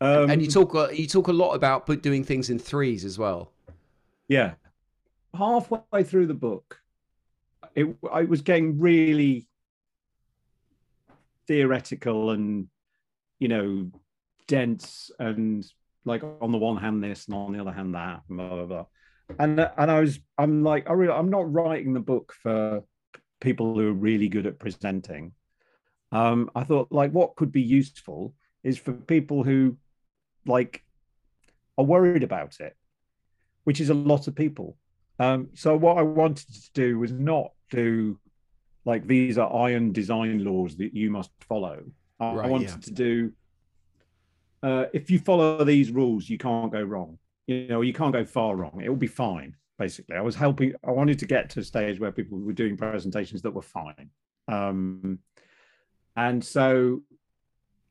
[0.00, 3.18] Um, and you talk you talk a lot about put doing things in threes as
[3.18, 3.52] well.
[4.28, 4.54] yeah,
[5.34, 6.80] halfway through the book,
[7.74, 9.46] it I was getting really
[11.46, 12.68] theoretical and
[13.38, 13.90] you know
[14.48, 15.64] dense and
[16.04, 18.66] like on the one hand this and on the other hand that and blah blah
[18.66, 18.86] blah.
[19.38, 22.82] And and I was I'm like I really I'm not writing the book for
[23.42, 25.32] people who are really good at presenting.
[26.12, 29.76] Um, I thought like what could be useful is for people who
[30.46, 30.82] like
[31.76, 32.76] are worried about it,
[33.64, 34.76] which is a lot of people.
[35.18, 38.18] Um, so what I wanted to do was not do
[38.84, 41.82] like these are iron design laws that you must follow.
[42.20, 42.76] I, Right, I wanted yeah.
[42.76, 43.32] to do
[44.62, 47.18] uh, if you follow these rules, you can't go wrong.
[47.46, 48.80] You know, you can't go far wrong.
[48.82, 49.56] It will be fine.
[49.82, 50.74] Basically, I was helping.
[50.86, 54.10] I wanted to get to a stage where people were doing presentations that were fine.
[54.46, 55.18] Um,
[56.16, 57.02] and so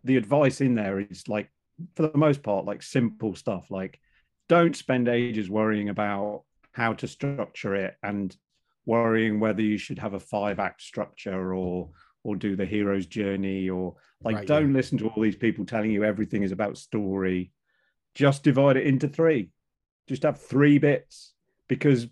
[0.04, 1.50] the advice in there is like
[1.96, 4.00] for the most part like simple stuff like
[4.48, 8.36] don't spend ages worrying about how to structure it and
[8.86, 11.90] worrying whether you should have a five act structure or
[12.24, 14.78] or do the hero's journey or like right, don't yeah.
[14.78, 17.52] listen to all these people telling you everything is about story
[18.16, 19.50] just divide it into three
[20.08, 21.34] just have three bits
[21.72, 22.08] because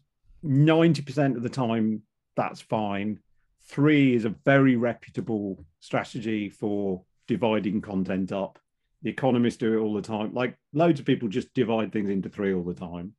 [0.46, 2.02] 90% of the time
[2.36, 3.20] that's fine
[3.64, 8.58] three is a very reputable strategy for dividing content up
[9.02, 12.30] the economists do it all the time like loads of people just divide things into
[12.30, 13.14] three all the time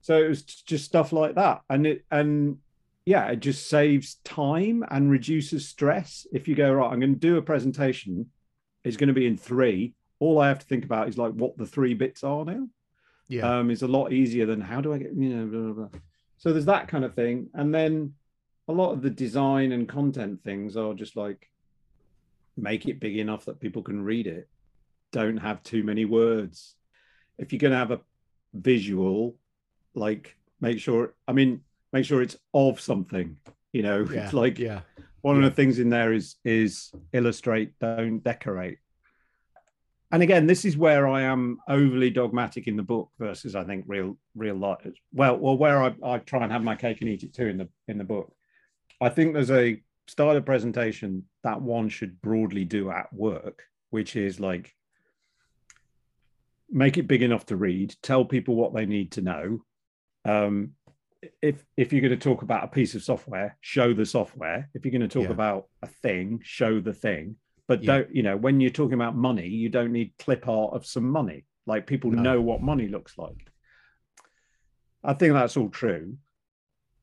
[0.00, 2.56] so it was just stuff like that and it and
[3.04, 6.26] yeah, it just saves time and reduces stress.
[6.32, 8.30] If you go, right, I'm going to do a presentation,
[8.84, 9.94] it's going to be in three.
[10.20, 12.68] All I have to think about is like what the three bits are now.
[13.32, 13.60] Yeah.
[13.60, 16.00] Um, it's a lot easier than how do I get, you know, blah, blah, blah.
[16.36, 17.48] so there's that kind of thing.
[17.54, 18.12] And then
[18.68, 21.48] a lot of the design and content things are just like
[22.58, 24.50] make it big enough that people can read it.
[25.12, 26.74] Don't have too many words.
[27.38, 28.00] If you're going to have a
[28.52, 29.36] visual,
[29.94, 33.38] like make sure, I mean, make sure it's of something.
[33.72, 34.80] You know, yeah, it's like yeah.
[35.22, 35.46] One yeah.
[35.46, 38.78] of the things in there is is illustrate, don't decorate.
[40.12, 43.84] And again, this is where I am overly dogmatic in the book versus I think
[43.88, 44.86] real real life.
[45.12, 47.56] Well, well, where I, I try and have my cake and eat it too in
[47.56, 48.32] the in the book.
[49.00, 54.14] I think there's a style of presentation that one should broadly do at work, which
[54.14, 54.74] is like
[56.70, 59.60] make it big enough to read, tell people what they need to know,
[60.24, 60.72] um,
[61.40, 64.68] if if you're going to talk about a piece of software, show the software.
[64.74, 65.34] If you're going to talk yeah.
[65.34, 67.36] about a thing, show the thing.
[67.72, 67.92] But yeah.
[67.92, 71.08] don't you know when you're talking about money, you don't need clip art of some
[71.08, 71.44] money.
[71.66, 72.22] Like people no.
[72.22, 73.46] know what money looks like.
[75.04, 76.16] I think that's all true.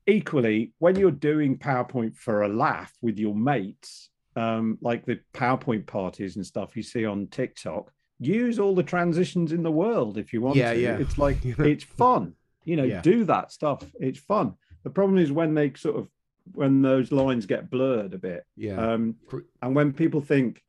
[0.06, 5.86] Equally, when you're doing PowerPoint for a laugh with your mates, um, like the PowerPoint
[5.86, 10.32] parties and stuff you see on TikTok, use all the transitions in the world if
[10.32, 10.80] you want yeah, to.
[10.80, 10.96] Yeah.
[10.98, 13.00] It's like it's fun you know yeah.
[13.00, 14.54] do that stuff it's fun
[14.84, 16.08] the problem is when they sort of
[16.54, 18.44] when those lines get blurred a bit.
[18.56, 18.92] Yeah.
[18.92, 19.16] Um
[19.62, 20.62] and when people think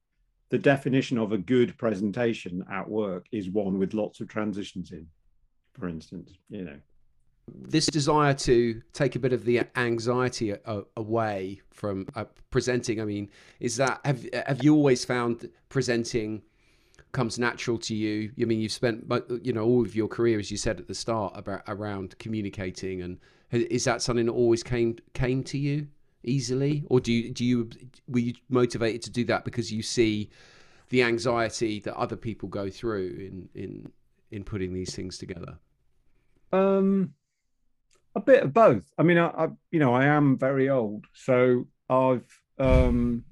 [0.50, 5.08] the definition of a good presentation at work is one with lots of transitions in
[5.74, 6.78] for instance you know.
[7.54, 10.54] This desire to take a bit of the anxiety
[10.96, 16.44] away from uh, presenting i mean is that have have you always found presenting
[17.12, 18.32] comes natural to you?
[18.42, 19.06] I mean, you've spent
[19.44, 23.02] you know all of your career, as you said at the start, about around communicating,
[23.02, 23.18] and
[23.52, 25.88] is that something that always came came to you
[26.24, 27.70] easily, or do you do you
[28.08, 30.30] were you motivated to do that because you see
[30.90, 33.92] the anxiety that other people go through in in
[34.32, 35.58] in putting these things together?
[36.54, 37.14] Um,
[38.16, 38.84] a bit of both.
[38.98, 43.26] I mean, I, I you know I am very old, so I've um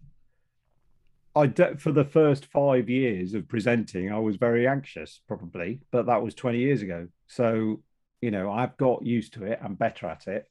[1.35, 6.07] I de- for the first five years of presenting, I was very anxious, probably, but
[6.07, 7.07] that was 20 years ago.
[7.27, 7.81] So,
[8.21, 9.59] you know, I've got used to it.
[9.63, 10.45] I'm better at it.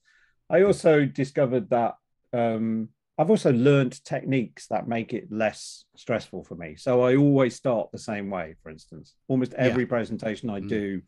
[0.50, 1.96] I also discovered that
[2.32, 6.76] um, I've also learned techniques that make it less stressful for me.
[6.76, 9.14] So I always start the same way, for instance.
[9.26, 9.88] Almost every yeah.
[9.88, 10.68] presentation I mm.
[10.68, 11.02] do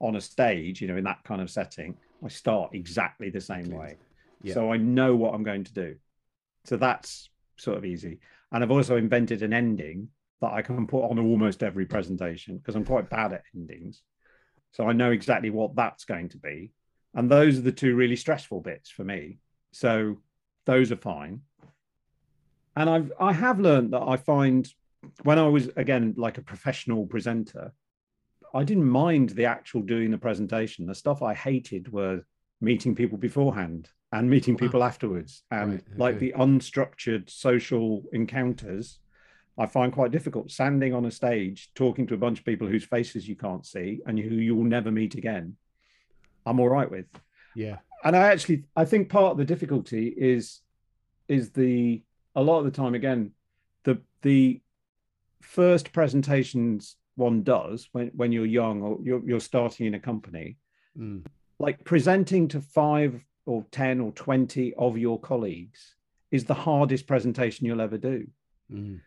[0.00, 3.68] on a stage, you know, in that kind of setting, I start exactly the same
[3.70, 3.96] way.
[4.42, 4.54] Yeah.
[4.54, 5.96] So I know what I'm going to do.
[6.64, 8.20] So that's sort of easy.
[8.52, 10.08] And I've also invented an ending
[10.40, 14.02] that I can put on almost every presentation because I'm quite bad at endings.
[14.72, 16.72] So I know exactly what that's going to be.
[17.14, 19.38] And those are the two really stressful bits for me.
[19.72, 20.18] So
[20.66, 21.42] those are fine.
[22.76, 24.68] And I've I have learned that I find
[25.22, 27.72] when I was again like a professional presenter,
[28.54, 30.86] I didn't mind the actual doing the presentation.
[30.86, 32.22] The stuff I hated were
[32.60, 35.98] meeting people beforehand and meeting people afterwards and right, okay.
[35.98, 38.98] like the unstructured social encounters
[39.58, 42.84] i find quite difficult standing on a stage talking to a bunch of people whose
[42.84, 45.56] faces you can't see and who you will never meet again
[46.46, 47.06] i'm all right with
[47.54, 50.60] yeah and i actually i think part of the difficulty is
[51.28, 52.02] is the
[52.34, 53.30] a lot of the time again
[53.84, 54.60] the the
[55.40, 60.56] first presentations one does when when you're young or you're, you're starting in a company
[60.98, 61.24] mm.
[61.58, 65.96] like presenting to five or 10 or 20 of your colleagues
[66.30, 68.26] is the hardest presentation you'll ever do.
[68.72, 69.00] Mm.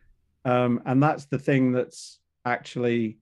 [0.46, 3.18] Um, and that's the thing that's actually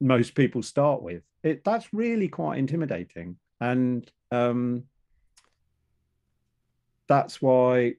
[0.00, 1.22] most people start with.
[1.42, 3.36] It that's really quite intimidating.
[3.60, 4.84] And um,
[7.08, 7.94] that's why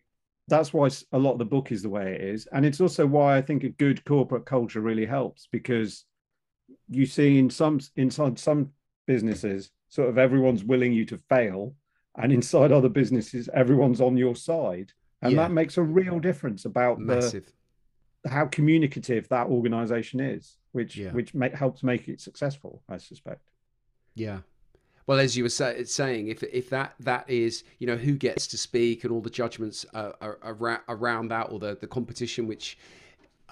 [0.49, 2.47] that's why a lot of the book is the way it is.
[2.51, 6.03] And it's also why I think a good corporate culture really helps because
[6.89, 8.71] you see in some inside some
[9.07, 11.75] businesses, sort of everyone's willing you to fail
[12.17, 14.91] and inside other businesses everyone's on your side
[15.21, 15.43] and yeah.
[15.43, 17.51] that makes a real difference about massive the,
[18.25, 21.11] how communicative that organization is, which Yeah.
[21.11, 22.81] which make, helps make it successful.
[22.89, 23.49] I suspect.
[24.15, 24.39] Yeah.
[25.05, 28.47] Well, as you were say, saying, if if that that is, you know, who gets
[28.47, 32.47] to speak and all the judgments uh, are, around, around that, or the the competition
[32.47, 32.77] which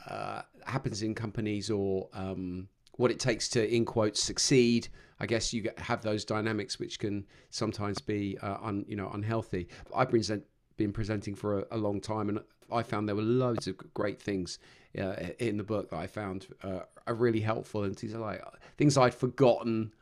[0.08, 4.88] uh, happens in companies, or um, what it takes to, in quotes, succeed.
[5.20, 9.68] I guess you have those dynamics which can sometimes be, uh, un, you know, unhealthy.
[9.96, 10.44] I've present,
[10.82, 12.40] been presenting for a, a long time, and
[12.72, 14.60] I found there were loads of great things
[14.98, 18.42] uh, in the book that I found uh, are really helpful, and things are like
[18.78, 19.94] things I'd forgotten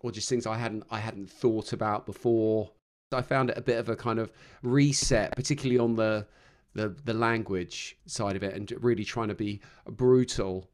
[0.00, 2.70] or just things I hadn't I hadn't thought about before.
[3.12, 4.32] I found it a bit of a kind of
[4.62, 6.26] reset, particularly on the
[6.74, 10.68] the, the language side of it, and really trying to be brutal,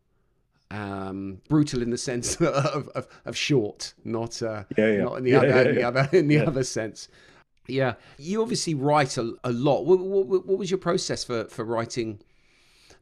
[0.70, 5.04] um, brutal in the sense of, of, of short, not uh, Yeah, yeah.
[5.04, 7.08] not in the Yeah, other in the other in the other sense.
[7.68, 9.82] Yeah, you obviously write a, a lot.
[9.86, 12.20] What, what, what was your process for for writing?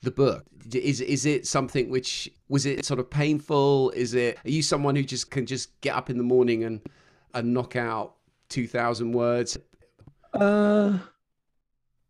[0.04, 0.44] the book?
[0.72, 3.90] Is is it something which was it sort of painful?
[3.90, 6.80] Is it are you someone who just can just get up in the morning and
[7.32, 8.14] and knock out
[8.50, 9.58] 2000 words?
[10.32, 10.98] Uh,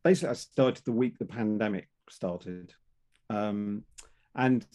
[0.02, 2.74] basically, I started the week the pandemic started,
[3.30, 3.84] um,
[4.34, 4.66] and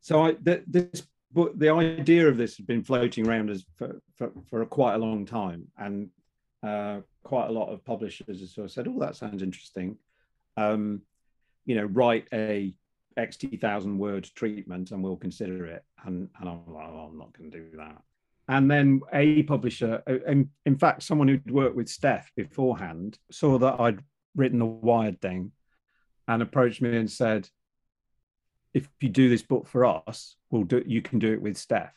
[0.00, 4.00] so I th- this book, the idea of this has been floating around as for,
[4.16, 6.10] for, for quite a long time, and
[6.66, 9.96] uh, quite a lot of publishers have sort of said, "Oh, that sounds interesting."
[10.56, 11.02] Um,
[11.64, 12.74] you know, write a
[13.18, 15.84] XT thousand word treatment, and we'll consider it.
[16.04, 18.02] And and I'm like, oh, I'm not going to do that.
[18.48, 23.80] And then a publisher, in, in fact, someone who'd worked with Steph beforehand, saw that
[23.80, 24.04] I'd
[24.36, 25.50] written the Wired thing
[26.28, 27.48] and approached me and said,
[28.72, 31.96] if you do this book for us, we'll do you can do it with Steph,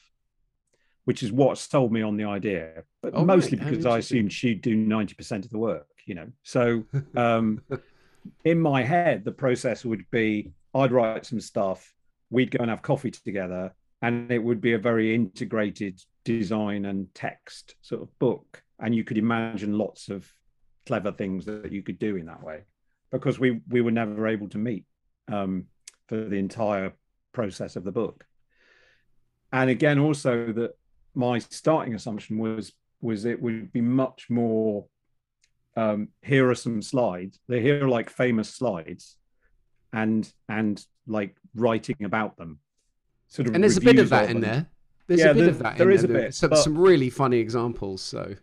[1.10, 2.84] which is what sold me on the idea.
[3.02, 3.68] But Oh, mostly right.
[3.72, 6.28] Because I assumed she'd do 90% of the work, you know.
[6.44, 6.84] So
[7.18, 7.64] um,
[8.46, 11.96] in my head, the process would be I'd write some stuff,
[12.30, 17.08] we'd go and have coffee together, and it would be a very integrated design and
[17.16, 18.62] text sort of book.
[18.78, 20.32] And you could imagine lots of
[20.86, 22.66] clever things that you could do in that way
[23.12, 24.86] because we we were never able to meet
[25.28, 25.66] um,
[26.08, 26.94] for the entire
[27.34, 28.28] process of the book.
[29.52, 30.74] And again, also that
[31.16, 34.86] my starting assumption was was it would be much more
[35.78, 37.40] um, here are some slides.
[37.48, 39.18] They're here are like famous slides,
[39.94, 42.60] and and like writing about them.
[43.28, 44.52] Sort of and there's a bit of that in them.
[44.52, 44.68] there
[45.08, 46.78] there's Yeah, a bit there- of that there in is a bit, some, but- some
[46.78, 48.36] really funny examples so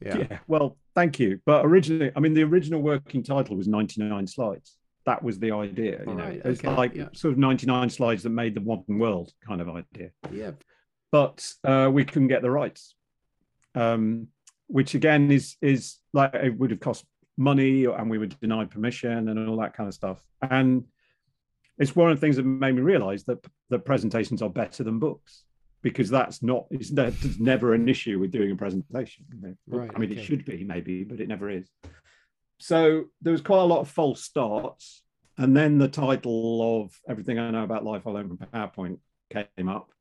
[0.00, 0.38] yeah, Yeah.
[0.46, 1.40] Well, thank you.
[1.46, 4.76] But originally, I mean, the original working title was 99 slides.
[5.06, 6.00] That was the idea.
[6.00, 7.08] You know, Alright, it's okay, like yeah.
[7.14, 10.10] sort of 99 slides that made the modern world kind of idea.
[10.30, 10.50] yeah.
[11.12, 12.94] But uh, we couldn't get the rights,
[13.74, 14.28] um,
[14.66, 17.04] which again is is like it would have cost
[17.36, 20.20] money, and we were denied permission and all that kind of stuff.
[20.42, 20.84] And
[21.78, 24.98] it's one of the things that made me realize that that presentations are better than
[24.98, 25.44] books
[25.82, 29.24] because that's not it's it's never an issue with doing a presentation.
[29.32, 29.54] you know.
[29.68, 30.20] Right, I mean, okay.
[30.20, 31.68] it should be maybe, but it never is.
[32.58, 35.02] So there was quite a lot of false starts,
[35.38, 38.98] and then the title of everything I know about life I learned from PowerPoint
[39.30, 39.92] came up,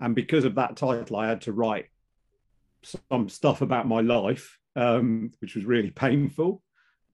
[0.00, 1.86] and because of that title, I had to write
[3.10, 6.62] some stuff about my life, um, which was really painful.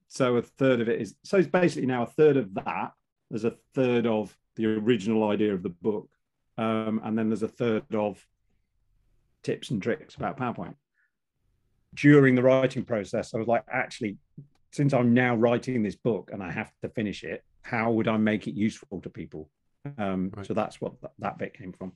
[0.08, 2.92] So a third of it is so it's basically now a third of that.
[3.30, 6.08] There's a third of the original idea of the book,
[6.56, 8.24] um, and then there's a third of
[9.42, 10.74] tips and tricks about PowerPoint.
[11.94, 14.18] During the writing process, I was like, actually,
[14.70, 18.16] since I'm now writing this book and I have to finish it, how would I
[18.16, 19.50] make it useful to people?
[19.98, 20.46] Um, Right.
[20.46, 21.92] So that's what th- that bit came from.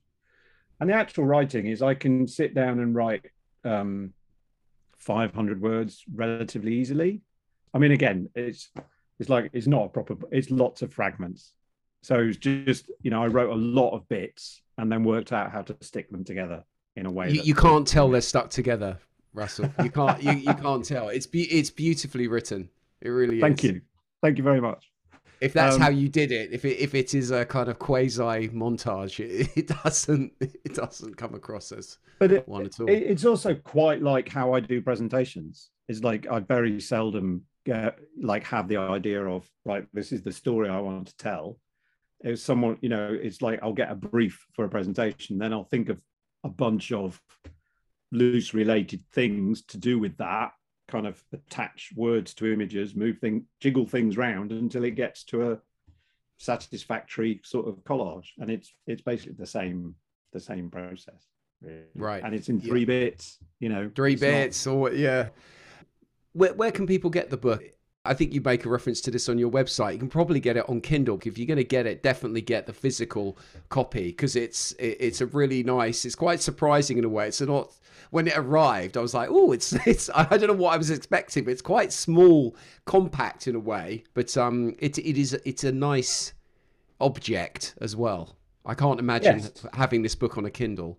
[0.81, 3.26] And the actual writing is I can sit down and write
[3.64, 4.12] um,
[4.99, 7.20] 500 words relatively easily.
[7.74, 8.70] I mean, again, it's
[9.18, 10.16] it's like it's not a proper.
[10.33, 11.53] It's lots of fragments.
[12.03, 15.53] So it's just you know I wrote a lot of bits and then worked out
[15.53, 16.64] how to stick them together
[16.97, 17.31] in a way.
[17.31, 18.99] You, that- you can't tell they're stuck together
[19.33, 22.68] russell you can't you, you can't tell it's be, it's beautifully written
[23.01, 23.81] it really is Thank you,
[24.24, 24.91] thank you very much.
[25.41, 27.78] If that's Um, how you did it if it if it is a kind of
[27.78, 32.88] quasi montage it, it doesn't it doesn't come across as But it, one at all
[32.88, 35.70] it- it's also quite like how I do presentations.
[35.88, 40.32] It's like I very seldom get like have the idea of right, this is the
[40.32, 41.59] story I want to tell.
[42.22, 45.64] It's someone, you know, it's like I'll get a brief for a presentation, then I'll
[45.64, 45.99] think of
[46.45, 47.20] a bunch of
[48.12, 50.53] loose related things to do with that,
[50.91, 55.53] kind of attach words to images, move things, jiggle things round until it gets to
[55.53, 55.59] a
[56.38, 58.28] satisfactory sort of collage.
[58.38, 59.95] And it's it's basically the same
[60.32, 61.26] the same process.
[61.62, 61.82] really.
[61.95, 62.22] Right.
[62.24, 62.68] And it's in Yeah.
[62.70, 63.91] three bits, you know.
[63.95, 65.28] three it's not- bits or yeah
[66.32, 67.62] where, where can people get the book
[68.05, 69.92] I think you make a reference to this on your website.
[69.92, 71.20] You can probably get it on Kindle.
[71.22, 73.36] If you're going to get it, definitely get the physical
[73.68, 76.05] copy because it's it's a really nice.
[76.07, 77.28] It's quite surprising in a way.
[77.28, 77.72] It's not
[78.11, 78.96] when it arrived.
[78.96, 80.09] I was like, oh, it's it's.
[80.14, 84.05] I don't know what I was expecting, but it's quite small, compact in a way.
[84.14, 86.32] But um, it it is it's a nice
[87.01, 88.36] object as well.
[88.64, 89.66] I can't imagine Yes.
[89.74, 90.98] having this book on a Kindle.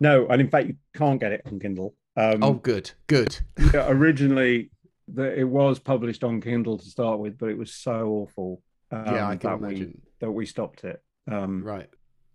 [0.00, 1.94] No, and in fact, you can't get it on Kindle.
[2.16, 3.38] Um, Oh, good, good.
[3.74, 4.70] yeah, originally,
[5.08, 8.62] the, it was published on Kindle to start with, but it was so awful.
[8.90, 10.02] Um, yeah, I can that we imagine.
[10.20, 11.02] that we stopped it.
[11.30, 11.88] Um, Right.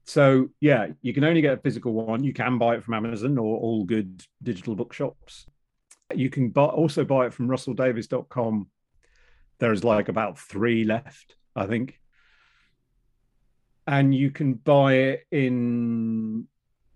[0.05, 2.23] So yeah, you can only get a physical one.
[2.23, 5.45] You can buy it from Amazon or all good digital bookshops.
[6.15, 8.69] You can buy, also buy it from russelldavies.com.
[9.59, 11.99] There's like about three left, I think.
[13.85, 16.47] And you can buy it in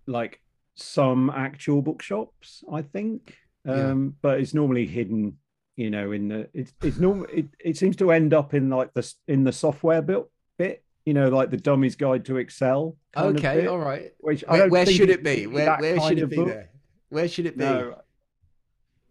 [0.07, 0.41] like
[0.75, 3.35] some actual bookshops, I think.
[3.63, 3.91] Yeah.
[3.91, 5.37] Um, but it's normally hidden,
[5.75, 8.93] you know, in the it's it's normal it, it seems to end up in like
[8.93, 10.23] the in the software bit
[10.57, 12.95] bit, you know, like the dummy's guide to Excel.
[13.13, 13.61] kind of Okay.
[13.61, 14.11] bit, All right.
[14.19, 15.47] Which Where, where should it be?
[15.47, 16.47] Where, where should it be book.
[16.47, 16.69] there?
[17.09, 17.63] Where should it be?
[17.65, 17.99] No.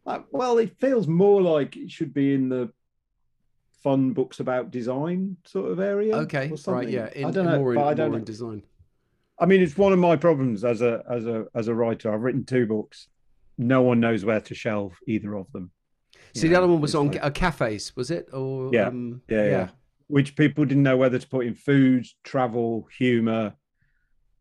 [0.07, 2.73] Uh, well, it feels more like it should be in the
[3.83, 6.17] fun books about design sort of area.
[6.17, 6.53] Okay.
[6.67, 6.89] Right.
[6.89, 7.09] Yeah.
[7.15, 7.59] In, I don't know.
[7.59, 8.25] more in, I don't more know.
[8.25, 8.63] design.
[9.39, 12.13] I mean, it's one of my problems as a as a as a writer.
[12.13, 13.09] I've written two books.
[13.59, 15.71] No one knows where to shelve either of them.
[16.35, 18.28] See, the other one was on like- uh, cafes, was it?
[18.33, 18.89] Or Yeah.
[18.89, 19.68] Um, Yeah, yeah.
[20.09, 23.55] which people didn't know whether to put in food, travel, humor,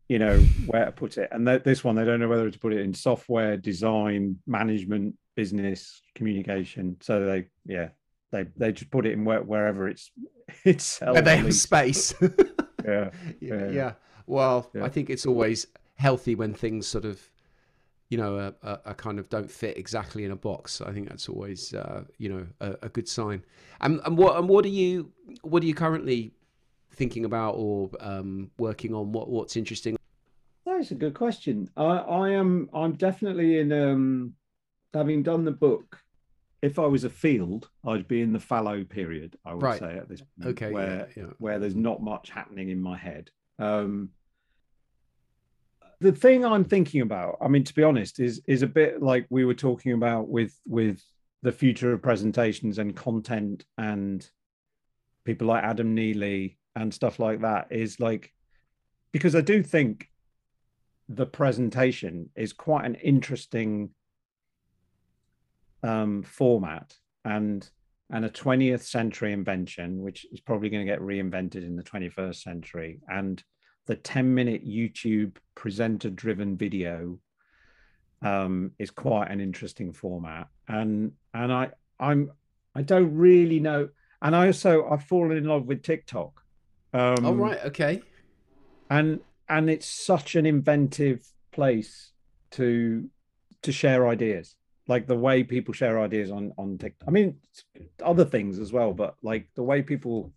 [0.08, 1.28] you know, where to put it.
[1.32, 5.16] And th- this one, they don't know whether to put it in software, design, management,
[5.36, 6.96] business, communication.
[7.00, 7.88] So they, yeah,
[8.32, 10.10] they they just put it in where, wherever it's
[10.64, 12.14] it's Where they have space.
[12.84, 13.70] Yeah, yeah, Yeah.
[13.70, 13.92] yeah.
[14.26, 14.84] Well, Yeah.
[14.84, 17.20] I think it's always healthy when things sort of,
[18.12, 20.82] you know, are, are, are kind of don't fit exactly in a box.
[20.82, 23.42] I think that's always, uh, you know, a, a good sign.
[23.80, 25.10] And, and what and what are you
[25.40, 26.32] what are you currently
[26.90, 29.12] thinking about or um, working on?
[29.12, 29.96] What what's interesting?
[30.66, 31.70] that's a good question.
[31.74, 31.84] I
[32.24, 34.34] I am I'm definitely in um
[34.92, 35.98] having done the book.
[36.60, 39.38] If I was a field, I'd be in the fallow period.
[39.46, 39.80] I would Right.
[39.80, 41.30] say at this point, Okay, where yeah, yeah.
[41.38, 43.30] where there's not much happening in my head.
[43.58, 44.10] Um,
[46.02, 49.26] the thing I'm thinking about, I mean, to be honest, is is a bit like
[49.30, 51.00] we were talking about with with
[51.42, 54.28] the future of presentations and content and
[55.24, 57.68] people like Adam Neely and stuff like that.
[57.70, 58.32] Is like
[59.12, 60.08] because I do think
[61.08, 63.90] the presentation is quite an interesting
[65.82, 66.94] um, format
[67.24, 67.68] and
[68.10, 72.42] and a 20th century invention, which is probably going to get reinvented in the 21st
[72.42, 73.42] century, and
[73.86, 77.18] the 10 minute YouTube presenter driven video
[78.22, 80.48] um, is quite an interesting format.
[80.68, 82.30] And and I I'm
[82.74, 83.88] I don't really know.
[84.20, 86.40] And I also I've fallen in love with TikTok.
[86.94, 88.02] Um, oh right, okay.
[88.90, 92.12] and and it's such an inventive place
[92.52, 93.08] to
[93.62, 94.56] to share ideas
[94.88, 97.36] like the way people share ideas on on tiktok i mean
[98.02, 100.32] other things as well but like the way people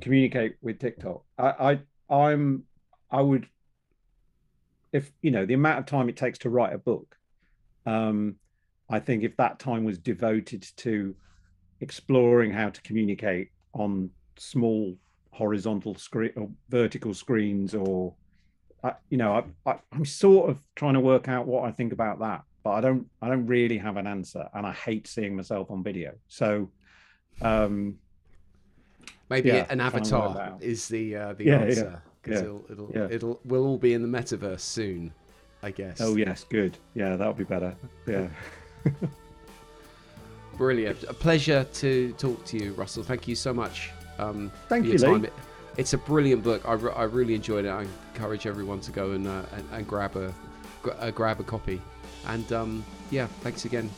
[0.00, 1.80] communicate with tiktok i i
[2.10, 2.64] i'm
[3.10, 3.46] i would
[4.92, 7.16] if you know the amount of time it takes to write a book
[7.86, 8.36] um
[8.88, 11.14] i think if that time was devoted to
[11.80, 14.96] exploring how to communicate on small
[15.30, 18.14] horizontal screen or vertical screens or
[18.82, 21.92] I, you know I, I i'm sort of trying to work out what i think
[21.92, 25.36] about that but i don't i don't really have an answer and i hate seeing
[25.36, 26.14] myself on video.
[26.28, 26.70] So
[27.42, 27.96] um
[29.28, 32.02] Maybe Yeah, an trying to work avatar that is the uh, the Yeah, yeah, answer
[32.22, 33.08] because yeah, it'll it'll, yeah.
[33.10, 35.12] it'll we'll all be in the metaverse soon,
[35.62, 36.00] I guess.
[36.00, 37.74] oh yes good yeah that'll be better
[38.06, 38.28] yeah
[40.56, 41.02] Brilliant.
[41.04, 43.02] A pleasure to talk to you, Russell.
[43.02, 43.90] Thank you so much.
[44.18, 45.14] Um, Thank for you, your Lee.
[45.16, 45.24] time.
[45.26, 45.32] It-
[45.76, 46.62] It's a brilliant book.
[46.66, 47.68] I, re- I really enjoyed it.
[47.68, 50.32] I encourage everyone to go and uh, and, and grab a
[50.82, 51.82] gra- uh, grab a copy.
[52.26, 53.90] And um, yeah, thanks again.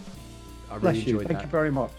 [0.68, 1.44] I bless really you enjoyed thank that.
[1.44, 1.92] you very much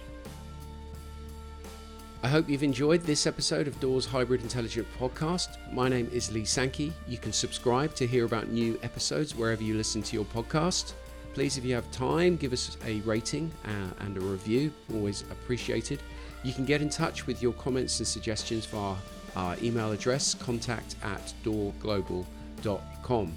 [2.22, 5.55] I hope you've enjoyed this episode of Doors Hybrid Intelligent Podcast.
[5.72, 6.91] My name is Lee Sankey.
[7.07, 10.91] You can subscribe to hear about new episodes wherever you listen to your podcast.
[11.34, 14.70] Please, if you have time, give us a rating uh, and a review.
[14.93, 16.01] Always appreciated.
[16.43, 18.95] You can get in touch with your comments and suggestions via
[19.38, 23.34] our email address contact at doorglobal.com.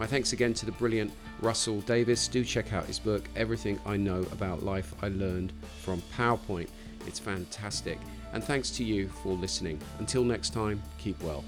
[0.00, 2.26] My thanks again to the brilliant Russell Davies.
[2.26, 6.70] Do check out his book, Everything I Know About Life I Learned from PowerPoint.
[7.06, 8.00] It's fantastic.
[8.36, 9.80] And thanks to you for listening.
[9.98, 11.42] Until next time, keep well.